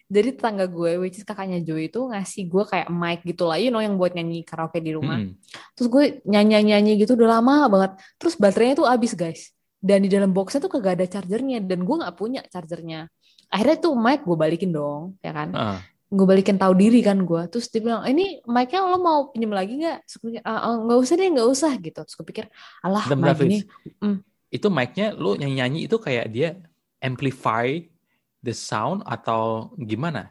jadi 0.06 0.38
tetangga 0.38 0.69
gue 0.69 1.02
which 1.02 1.17
is 1.17 1.26
kakaknya 1.26 1.62
Joy 1.65 1.89
itu 1.89 1.98
ngasih 1.98 2.45
gue 2.45 2.63
kayak 2.69 2.88
mic 2.93 3.26
gitu 3.26 3.50
lah 3.50 3.58
you 3.58 3.74
know 3.74 3.82
yang 3.82 3.98
buat 3.98 4.13
nyanyi 4.13 4.45
karaoke 4.45 4.78
di 4.78 4.93
rumah 4.93 5.17
hmm. 5.17 5.34
terus 5.74 5.88
gue 5.89 6.04
nyanyi 6.30 6.62
nyanyi 6.62 6.91
gitu 7.02 7.17
udah 7.17 7.41
lama 7.41 7.65
banget 7.65 7.91
terus 8.21 8.38
baterainya 8.38 8.86
tuh 8.86 8.88
habis 8.88 9.17
guys 9.17 9.50
dan 9.82 10.06
di 10.06 10.10
dalam 10.10 10.30
boxnya 10.30 10.62
tuh 10.62 10.71
kagak 10.78 11.02
ada 11.02 11.06
chargernya 11.10 11.62
dan 11.62 11.82
gue 11.82 11.95
nggak 11.98 12.15
punya 12.17 12.41
chargernya 12.45 13.10
akhirnya 13.50 13.78
tuh 13.82 13.93
mic 13.98 14.21
gue 14.21 14.38
balikin 14.38 14.69
dong 14.69 15.17
ya 15.26 15.32
kan 15.34 15.50
uh. 15.54 15.80
Gue 16.15 16.25
balikin 16.25 16.56
tahu 16.56 16.73
diri 16.80 17.04
kan 17.04 17.19
gue 17.28 17.41
terus 17.51 17.67
dia 17.67 17.84
bilang 17.84 18.08
ini 18.08 18.39
mic-nya 18.47 18.88
lo 18.88 18.97
mau 19.04 19.19
pinjam 19.36 19.51
lagi 19.51 19.75
nggak 19.75 19.99
nggak 20.88 20.99
usah 21.04 21.15
deh 21.19 21.28
nggak 21.28 21.49
usah 21.51 21.71
gitu 21.84 21.99
terus 21.99 22.15
gue 22.15 22.25
pikir 22.25 22.45
alah 22.80 23.04
mic 23.19 23.36
ini 23.43 23.60
mm. 23.99 24.17
itu 24.56 24.67
mic-nya 24.71 25.12
lo 25.12 25.36
nyanyi 25.36 25.56
nyanyi 25.60 25.80
itu 25.91 25.99
kayak 25.99 26.32
dia 26.32 26.56
amplify 27.04 27.78
the 28.45 28.54
sound 28.54 29.01
atau 29.10 29.73
gimana? 29.82 30.30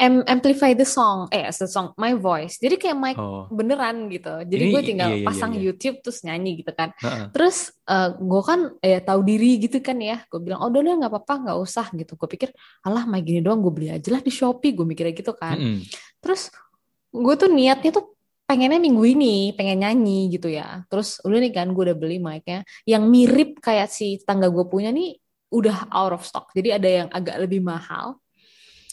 Am 0.00 0.24
amplify 0.24 0.72
the 0.72 0.88
song, 0.88 1.28
eh 1.28 1.44
the 1.52 1.68
song, 1.68 1.92
my 2.00 2.16
voice. 2.16 2.56
Jadi 2.56 2.80
kayak 2.80 2.96
mic 2.96 3.16
oh. 3.20 3.44
beneran 3.52 4.08
gitu. 4.08 4.32
Jadi 4.48 4.72
gue 4.72 4.80
tinggal 4.80 5.12
iya, 5.12 5.18
iya, 5.20 5.26
pasang 5.28 5.52
iya, 5.52 5.60
iya. 5.60 5.66
YouTube 5.68 5.96
terus 6.00 6.24
nyanyi 6.24 6.64
gitu 6.64 6.72
kan. 6.72 6.96
Uh-uh. 6.96 7.28
Terus 7.36 7.68
uh, 7.84 8.08
eh, 8.08 8.08
gue 8.16 8.42
kan 8.42 8.60
ya 8.80 8.98
tahu 9.04 9.20
diri 9.20 9.60
gitu 9.60 9.76
kan 9.84 10.00
ya. 10.00 10.24
Gue 10.32 10.40
bilang 10.40 10.64
oh 10.64 10.72
udah 10.72 10.80
nggak 11.04 11.12
apa-apa 11.12 11.34
nggak 11.44 11.58
usah 11.60 11.92
gitu. 11.92 12.16
Gue 12.16 12.28
pikir 12.32 12.48
alah 12.80 13.04
mic 13.04 13.28
gini 13.28 13.44
doang 13.44 13.60
gue 13.60 13.72
beli 13.76 13.88
aja 13.92 14.08
lah 14.08 14.24
di 14.24 14.32
Shopee. 14.32 14.72
Gue 14.72 14.88
mikirnya 14.88 15.12
gitu 15.12 15.36
kan. 15.36 15.60
Mm-hmm. 15.60 15.84
Terus 16.24 16.48
gue 17.12 17.34
tuh 17.36 17.50
niatnya 17.52 17.92
tuh 17.92 18.16
pengennya 18.48 18.80
minggu 18.80 19.04
ini 19.04 19.52
pengen 19.52 19.84
nyanyi 19.84 20.32
gitu 20.32 20.48
ya. 20.48 20.80
Terus 20.88 21.20
udah 21.28 21.38
nih 21.44 21.52
kan 21.52 21.76
gue 21.76 21.82
udah 21.92 21.96
beli 22.00 22.16
mic-nya 22.16 22.64
yang 22.88 23.04
mirip 23.04 23.60
kayak 23.60 23.92
si 23.92 24.16
tangga 24.24 24.48
gue 24.48 24.64
punya 24.64 24.88
nih 24.90 25.20
udah 25.52 25.92
out 25.92 26.16
of 26.16 26.22
stock. 26.24 26.48
Jadi 26.56 26.68
ada 26.72 26.88
yang 26.88 27.08
agak 27.12 27.36
lebih 27.36 27.60
mahal. 27.60 28.16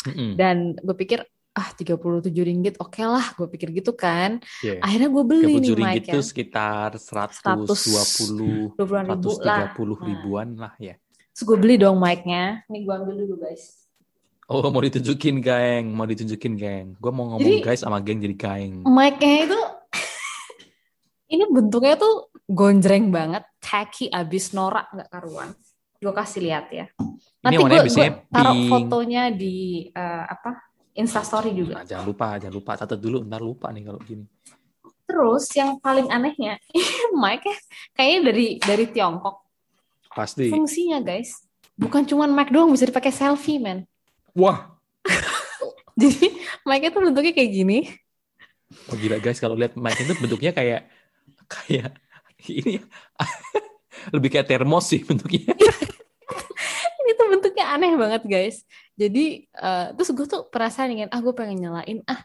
Mm-hmm. 0.07 0.31
Dan 0.39 0.57
gue 0.79 0.95
pikir 0.95 1.19
ah 1.57 1.73
37 1.73 2.29
ringgit 2.29 2.75
oke 2.77 2.93
okay 2.93 3.05
lah. 3.09 3.25
Gue 3.33 3.47
pikir 3.49 3.73
gitu 3.73 3.91
kan. 3.97 4.37
Yeah. 4.61 4.79
akhirnya 4.79 5.09
gue 5.09 5.23
beli 5.25 5.53
nih 5.57 5.73
mic 5.73 6.05
itu 6.05 6.19
sekitar 6.21 6.95
120 6.95 8.77
120 8.77 8.77
ribu 8.77 9.29
130 9.41 9.43
lah. 9.43 9.73
ribuan 10.05 10.47
lah 10.55 10.73
ya. 10.77 10.95
Terus 11.33 11.43
gue 11.43 11.57
beli 11.57 11.75
dong 11.81 11.97
mic-nya 11.97 12.61
nih 12.69 12.81
gue 12.85 12.93
ambil 12.93 13.15
dulu 13.25 13.35
guys. 13.41 13.89
Oh 14.47 14.63
mau 14.71 14.79
ditunjukin 14.79 15.43
geng. 15.43 15.91
Mau 15.91 16.07
ditunjukin 16.07 16.53
geng. 16.55 16.87
Gue 17.01 17.11
mau 17.11 17.35
ngomong 17.35 17.43
jadi, 17.43 17.65
guys 17.65 17.81
sama 17.83 17.99
geng 17.99 18.21
jadi 18.21 18.37
geng 18.37 18.85
mic-nya 18.85 19.49
itu 19.49 19.59
ini 21.33 21.43
bentuknya 21.51 21.97
tuh 21.97 22.29
gonjreng 22.47 23.09
banget. 23.09 23.43
Tacky 23.57 24.07
abis 24.13 24.55
norak 24.55 24.87
nggak 24.93 25.09
karuan 25.11 25.51
gue 25.97 26.13
kasih 26.13 26.41
lihat 26.45 26.65
ya. 26.69 26.85
Nanti 27.41 27.57
gue 27.57 28.09
taruh 28.29 28.57
fotonya 28.69 29.33
di 29.33 29.87
uh, 29.93 30.25
apa 30.29 30.67
Instastory 30.97 31.53
juga. 31.53 31.81
Nah, 31.81 31.85
jangan 31.85 32.05
lupa, 32.09 32.27
jangan 32.41 32.55
lupa 32.57 32.71
catat 32.73 32.97
dulu, 32.97 33.21
ntar 33.25 33.41
lupa 33.41 33.69
nih 33.69 33.85
kalau 33.85 34.01
gini. 34.01 34.25
Terus 35.07 35.45
yang 35.53 35.77
paling 35.77 36.09
anehnya, 36.09 36.57
mic 37.21 37.45
kayaknya 37.93 38.19
dari 38.33 38.47
dari 38.57 38.85
Tiongkok. 38.89 39.45
Pasti. 40.09 40.49
Fungsinya 40.49 40.97
guys, 41.05 41.45
bukan 41.77 42.01
cuma 42.09 42.25
mic 42.25 42.49
doang 42.49 42.73
bisa 42.73 42.89
dipakai 42.89 43.13
selfie, 43.13 43.61
men. 43.61 43.85
Wah. 44.33 44.73
Jadi 46.01 46.29
mic-nya 46.65 46.89
tuh 46.93 47.01
bentuknya 47.09 47.33
kayak 47.33 47.51
gini. 47.53 47.79
Oh 48.91 48.97
gila 48.97 49.17
guys, 49.21 49.37
kalau 49.39 49.55
lihat 49.55 49.77
mic 49.77 49.97
itu 49.97 50.13
bentuknya 50.17 50.51
kayak 50.51 50.89
kayak 51.47 51.95
ini 52.43 52.83
lebih 54.13 54.29
kayak 54.33 54.47
termos 54.47 54.89
sih 54.89 55.01
bentuknya. 55.03 55.53
ini 57.03 57.11
tuh 57.15 57.27
bentuknya 57.31 57.65
aneh 57.71 57.93
banget 57.95 58.23
guys. 58.25 58.57
Jadi 58.97 59.45
uh, 59.57 59.93
terus 59.93 60.09
gue 60.11 60.25
tuh 60.25 60.49
perasaan 60.49 60.93
ingin 60.93 61.09
ah 61.13 61.19
gue 61.21 61.33
pengen 61.33 61.69
nyalain 61.69 61.99
ah. 62.09 62.21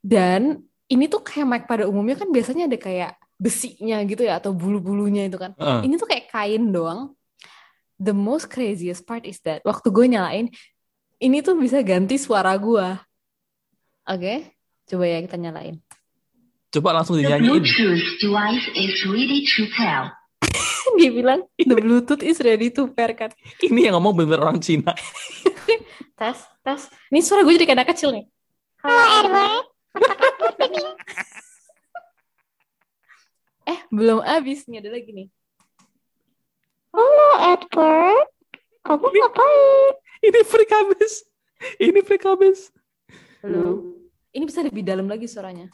Dan 0.00 0.64
ini 0.90 1.06
tuh 1.06 1.22
kayak 1.22 1.46
mic 1.46 1.62
pada 1.64 1.86
umumnya 1.86 2.18
kan 2.18 2.28
biasanya 2.28 2.66
ada 2.66 2.78
kayak 2.80 3.12
besinya 3.40 4.04
gitu 4.04 4.28
ya 4.28 4.36
atau 4.36 4.52
bulu-bulunya 4.52 5.28
itu 5.28 5.40
kan. 5.40 5.56
Uh. 5.56 5.80
Ini 5.80 5.96
tuh 5.96 6.08
kayak 6.08 6.28
kain 6.28 6.68
doang. 6.68 7.16
The 8.00 8.16
most 8.16 8.48
craziest 8.48 9.04
part 9.04 9.28
is 9.28 9.40
that 9.44 9.60
waktu 9.64 9.92
gue 9.92 10.06
nyalain 10.08 10.48
ini 11.20 11.44
tuh 11.44 11.56
bisa 11.56 11.84
ganti 11.84 12.16
suara 12.16 12.56
gue. 12.56 12.96
Oke, 14.08 14.16
okay? 14.16 14.38
coba 14.88 15.04
ya 15.04 15.20
kita 15.20 15.36
nyalain. 15.36 15.76
Coba 16.70 16.96
langsung 16.96 17.20
dinyanyiin. 17.20 17.60
device 18.22 18.66
is 18.78 18.94
ready 19.04 19.44
to 19.44 19.68
pair. 19.76 20.08
Dia 20.98 21.10
bilang 21.12 21.44
the 21.56 21.76
Bluetooth 21.76 22.22
is 22.24 22.40
ready 22.40 22.70
to 22.72 22.88
pair 22.90 23.14
kan. 23.14 23.30
Ini 23.60 23.90
yang 23.90 23.94
ngomong 24.00 24.24
bener 24.24 24.40
orang 24.40 24.60
Cina. 24.60 24.94
tes, 26.18 26.38
tes. 26.64 26.88
Ini 27.12 27.20
suara 27.22 27.44
gue 27.44 27.52
jadi 27.56 27.66
kayak 27.68 27.78
anak 27.80 27.88
kecil 27.94 28.12
nih. 28.12 28.24
Halo 28.80 29.04
Edward, 29.20 29.66
eh, 33.70 33.78
belum 33.92 34.24
habis 34.24 34.64
nih 34.64 34.80
ada 34.80 34.88
lagi 34.88 35.12
nih. 35.12 35.28
Halo 36.96 37.28
Edward, 37.54 38.28
kamu 38.88 39.04
ngapain? 39.04 39.94
Ini 40.24 40.40
freak 40.48 40.72
habis. 40.72 41.28
Ini 41.76 42.00
freak 42.00 42.24
habis. 42.24 42.72
Halo. 43.44 43.84
Ini 44.32 44.48
bisa 44.48 44.64
lebih 44.64 44.80
dalam 44.80 45.04
lagi 45.08 45.28
suaranya. 45.28 45.68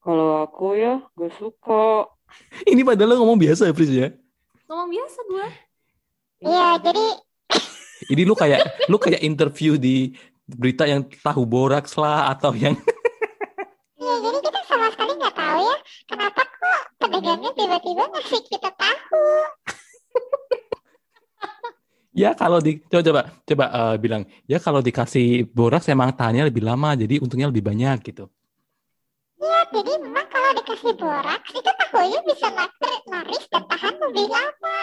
Kalau 0.00 0.44
aku 0.44 0.76
ya 0.76 1.00
gak 1.16 1.32
suka. 1.36 2.08
Ini 2.72 2.82
padahal 2.82 3.14
lo 3.14 3.14
ngomong 3.24 3.40
biasa 3.40 3.68
ya, 3.68 3.74
Fris 3.74 3.90
ya? 3.90 4.08
Ngomong 4.70 4.88
biasa 4.90 5.18
gue. 5.26 5.46
Iya, 6.40 6.68
jadi 6.80 7.06
Ini 8.12 8.22
lu 8.24 8.34
kayak 8.34 8.88
lu 8.88 8.96
kayak 8.96 9.20
interview 9.20 9.76
di 9.76 10.16
berita 10.56 10.88
yang 10.88 11.06
tahu 11.06 11.46
boraks 11.46 11.94
lah 11.94 12.32
atau 12.34 12.50
yang 12.56 12.74
ya 14.02 14.14
jadi 14.18 14.38
kita 14.42 14.60
sama 14.66 14.90
sekali 14.90 15.12
nggak 15.14 15.36
tahu 15.36 15.60
ya 15.62 15.76
kenapa 16.10 16.42
kok 16.42 16.80
pedagangnya 16.98 17.50
tiba-tiba 17.54 18.02
ngasih 18.10 18.40
kita 18.50 18.70
tahu. 18.74 19.22
ya 22.10 22.34
kalau 22.34 22.58
di 22.58 22.82
coba 22.90 23.02
coba 23.06 23.20
coba 23.46 23.64
eh, 23.70 23.96
bilang 24.02 24.22
ya 24.50 24.58
kalau 24.58 24.82
dikasih 24.82 25.46
boraks 25.54 25.86
emang 25.86 26.10
tahannya 26.10 26.50
lebih 26.50 26.66
lama 26.66 26.98
jadi 26.98 27.22
untungnya 27.22 27.46
lebih 27.46 27.62
banyak 27.62 28.02
gitu. 28.02 28.26
Ya, 29.40 29.64
jadi 29.72 29.92
memang 29.98 30.26
kalau 30.28 30.52
dikasih 30.54 30.94
borak 30.94 31.42
itu 31.48 31.64
tahunya 31.64 32.20
bisa 32.22 32.46
naris 33.08 33.44
dan 33.48 33.64
tahan 33.66 33.94
lebih 33.98 34.28
lama. 34.28 34.80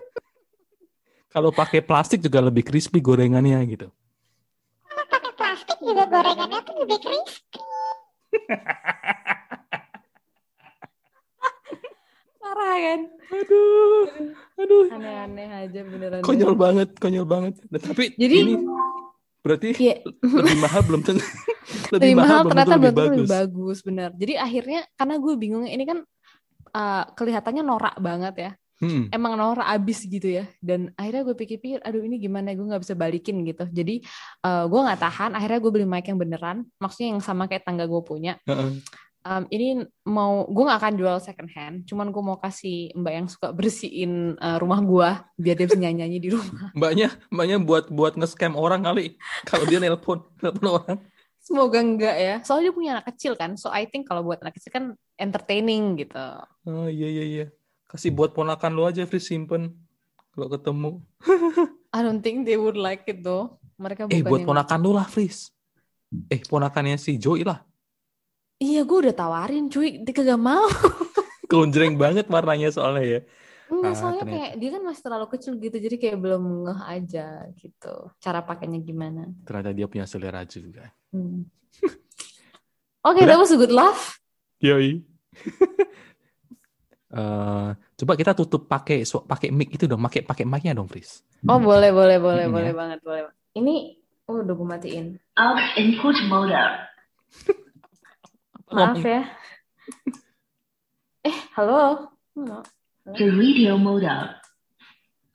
Kalau 1.30 1.52
pakai 1.52 1.78
plastik 1.78 2.18
juga 2.18 2.40
lebih 2.40 2.64
crispy 2.64 2.98
gorengannya 2.98 3.60
gitu. 3.68 3.92
Kalau 4.82 5.04
pakai 5.06 5.30
plastik 5.30 5.78
juga 5.78 6.04
gorengannya 6.04 6.60
tuh 6.60 6.74
lebih 6.80 6.98
crispy. 6.98 7.60
Parah 12.40 12.74
kan? 12.74 13.00
Aduh, 13.30 14.04
aduh, 14.56 14.84
Aneh-aneh 14.90 15.48
aja 15.62 15.80
beneran. 15.84 16.20
konyol 16.24 16.54
banget, 16.56 16.88
konyol 16.98 17.24
banget. 17.24 17.54
Nah, 17.68 17.78
tapi 17.78 18.16
Jadi- 18.16 18.42
ini 18.42 18.54
berarti 19.40 19.68
Iya, 19.76 19.96
lebih 20.22 20.56
mahal 20.60 20.80
belum 20.84 21.02
tentu 21.02 21.24
lebih, 21.94 22.12
mahal, 22.18 22.42
belum 22.42 22.50
ternyata 22.50 22.74
belum 22.74 22.82
lebih 22.82 22.90
tentu 22.90 23.00
bagus. 23.00 23.10
lebih 23.14 23.30
bagus 23.30 23.78
bener. 23.86 24.10
Jadi 24.18 24.32
akhirnya 24.34 24.80
karena 24.98 25.14
gue 25.22 25.34
bingung 25.38 25.66
ini 25.66 25.84
kan 25.86 25.98
uh, 26.74 27.04
kelihatannya 27.14 27.62
norak 27.62 27.96
banget 28.02 28.34
ya. 28.36 28.52
Hmm. 28.80 29.12
Emang 29.12 29.36
norak 29.36 29.68
abis 29.68 30.08
gitu 30.08 30.40
ya. 30.40 30.48
Dan 30.58 30.88
akhirnya 30.96 31.22
gue 31.28 31.36
pikir-pikir, 31.36 31.84
aduh 31.84 32.00
ini 32.00 32.16
gimana 32.16 32.56
gue 32.56 32.64
nggak 32.64 32.82
bisa 32.82 32.96
balikin 32.96 33.44
gitu. 33.44 33.68
Jadi 33.68 34.00
uh, 34.40 34.64
gue 34.66 34.80
nggak 34.80 35.00
tahan. 35.00 35.30
Akhirnya 35.36 35.58
gue 35.60 35.72
beli 35.72 35.86
mic 35.86 36.08
yang 36.08 36.16
beneran. 36.16 36.64
Maksudnya 36.80 37.12
yang 37.12 37.20
sama 37.20 37.44
kayak 37.44 37.68
tangga 37.68 37.84
gue 37.84 38.02
punya. 38.02 38.40
Heeh. 38.48 38.80
Um, 39.20 39.44
ini 39.52 39.84
mau 40.08 40.48
gue 40.48 40.64
nggak 40.64 40.80
akan 40.80 40.94
jual 40.96 41.16
second 41.20 41.50
hand. 41.52 41.76
Cuman 41.84 42.08
gue 42.08 42.22
mau 42.24 42.40
kasih 42.40 42.96
mbak 42.96 43.12
yang 43.12 43.26
suka 43.28 43.52
bersihin 43.52 44.40
uh, 44.40 44.56
rumah 44.56 44.80
gue 44.80 45.08
biar 45.36 45.56
dia 45.60 45.66
bisa 45.68 45.76
nyanyi-nyanyi 45.76 46.18
di 46.24 46.28
rumah. 46.32 46.72
Mbaknya, 46.78 47.08
mbaknya 47.28 47.56
buat 47.60 47.92
buat 47.92 48.16
nge-scam 48.16 48.56
orang 48.56 48.80
kali. 48.80 49.20
Kalau 49.48 49.68
dia 49.68 49.76
nelpon, 49.76 50.24
nelpon 50.42 50.68
orang. 50.80 50.98
Semoga 51.40 51.78
enggak 51.84 52.16
ya. 52.16 52.34
Soalnya 52.44 52.70
dia 52.70 52.74
punya 52.76 52.90
anak 52.96 53.06
kecil 53.12 53.32
kan. 53.36 53.56
So 53.60 53.68
I 53.72 53.88
think 53.88 54.04
kalau 54.06 54.20
buat 54.20 54.44
anak 54.44 54.60
kecil 54.60 54.70
kan 54.70 54.84
entertaining 55.16 55.96
gitu. 55.96 56.20
Oh 56.68 56.86
iya 56.86 57.08
iya 57.08 57.24
iya. 57.24 57.46
Kasih 57.90 58.12
buat 58.14 58.36
ponakan 58.36 58.76
lu 58.76 58.84
aja, 58.86 59.02
Fris 59.08 59.26
simpen. 59.26 59.74
Kalau 60.30 60.46
ketemu. 60.46 61.02
I 61.90 62.06
don't 62.06 62.22
think 62.22 62.46
they 62.46 62.54
would 62.54 62.78
like 62.78 63.02
it 63.10 63.24
though. 63.26 63.58
Mereka 63.80 64.06
Eh, 64.12 64.22
buat 64.22 64.46
ponakan 64.46 64.78
lu 64.78 64.92
lah, 64.94 65.08
Fris. 65.08 65.50
Eh, 66.28 66.38
ponakannya 66.44 67.00
si 67.00 67.18
Joy 67.18 67.42
lah. 67.42 67.66
Iya, 68.60 68.84
gue 68.84 68.98
udah 69.08 69.14
tawarin 69.16 69.72
cuy, 69.72 70.04
dia 70.04 70.12
kagak 70.12 70.36
mau. 70.36 70.68
Gonjreng 71.50 71.96
banget 71.96 72.28
warnanya 72.28 72.68
soalnya 72.68 73.04
ya. 73.08 73.20
Enggak, 73.72 73.92
Ah, 73.92 73.96
soalnya 73.96 74.22
ternyata. 74.22 74.36
kayak 74.36 74.50
dia 74.60 74.70
kan 74.76 74.82
masih 74.84 75.02
terlalu 75.06 75.26
kecil 75.32 75.52
gitu, 75.56 75.76
jadi 75.80 75.96
kayak 75.96 76.18
belum 76.20 76.42
ngeh 76.68 76.80
aja 76.84 77.26
gitu. 77.56 77.94
Cara 78.20 78.44
pakainya 78.44 78.78
gimana. 78.84 79.32
Ternyata 79.48 79.70
dia 79.72 79.86
punya 79.88 80.04
selera 80.04 80.44
juga. 80.44 80.92
Hmm. 81.08 81.48
Oke, 83.08 83.24
Udah? 83.24 83.32
that 83.32 83.40
was 83.40 83.50
a 83.50 83.56
good 83.56 83.72
laugh. 83.72 84.20
Yoi. 84.60 85.00
Eh, 87.10 87.70
coba 87.74 88.14
kita 88.14 88.38
tutup 88.38 88.70
pakai 88.70 89.02
so, 89.02 89.26
pakai 89.26 89.50
mic 89.50 89.74
itu 89.74 89.90
dong, 89.90 89.98
pakai 89.98 90.22
pakai 90.22 90.46
mic-nya 90.46 90.78
dong, 90.78 90.86
Fris. 90.86 91.26
Oh, 91.42 91.58
boleh, 91.58 91.90
boleh, 91.90 92.22
boleh, 92.22 92.46
Hmm, 92.46 92.54
boleh 92.54 92.70
ya. 92.70 92.78
banget, 92.78 92.98
boleh. 93.02 93.20
Ini, 93.58 93.98
oh 94.30 94.46
udah 94.46 94.54
gue 94.54 94.68
matiin. 94.70 95.06
Out 95.34 95.58
input 95.74 96.14
mode. 96.30 96.54
Maaf 98.70 99.02
ya. 99.02 99.26
Eh, 101.26 101.36
halo. 101.58 102.06
Halo. 102.38 102.62
The 103.18 103.26
radio 103.34 103.74
mode. 103.74 104.06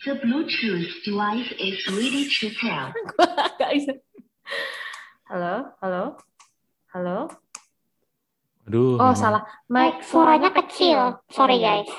The 0.07 0.15
Bluetooth 0.23 0.87
device 1.03 1.51
is 1.59 1.75
ready 1.91 2.31
to 2.31 2.47
bisa. 3.59 3.93
Halo, 5.27 5.75
halo, 5.83 6.15
halo. 6.95 7.27
Aduh. 8.71 9.03
Oh, 9.03 9.11
salah. 9.11 9.43
Mic 9.67 9.99
Suaranya 10.07 10.55
kecil. 10.55 11.19
Sorry 11.27 11.59
guys. 11.59 11.91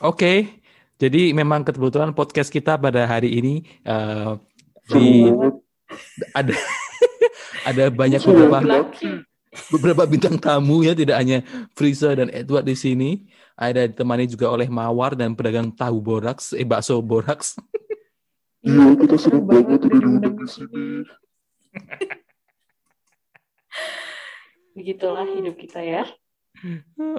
Oke. 0.00 0.64
Jadi 0.96 1.36
memang 1.36 1.68
kebetulan 1.68 2.16
podcast 2.16 2.48
kita 2.48 2.80
pada 2.80 3.04
hari 3.04 3.28
ini 3.28 3.60
eh, 3.84 4.32
di 4.88 5.28
ada 6.32 6.54
ada 7.68 7.84
banyak 7.92 8.22
beberapa 8.24 8.88
beberapa 9.72 10.08
bintang 10.08 10.40
tamu 10.40 10.84
ya, 10.84 10.96
tidak 10.96 11.16
hanya 11.20 11.38
Frisa 11.76 12.12
dan 12.16 12.32
Edward 12.32 12.64
di 12.64 12.76
sini. 12.76 13.10
Ada 13.52 13.86
ditemani 13.86 14.24
juga 14.26 14.48
oleh 14.48 14.66
Mawar 14.66 15.12
dan 15.12 15.36
pedagang 15.36 15.68
tahu 15.70 16.00
boraks, 16.00 16.56
eh 16.56 16.64
bakso 16.64 16.98
boraks. 17.00 17.56
Iya, 18.62 18.94
kita 18.94 19.18
sering 19.18 19.42
banget 19.42 19.90
diundang 19.90 20.38
di 20.38 20.46
sini. 20.46 21.02
Begitulah 24.78 25.26
hidup 25.26 25.58
kita 25.58 25.82
ya. 25.82 26.06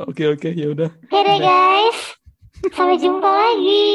Oke 0.08 0.32
oke 0.32 0.56
ya 0.56 0.72
udah. 0.72 0.88
Oke 0.88 1.20
deh 1.20 1.40
guys. 1.44 2.16
Sampai 2.72 2.96
jumpa 2.96 3.28
lagi. 3.28 3.92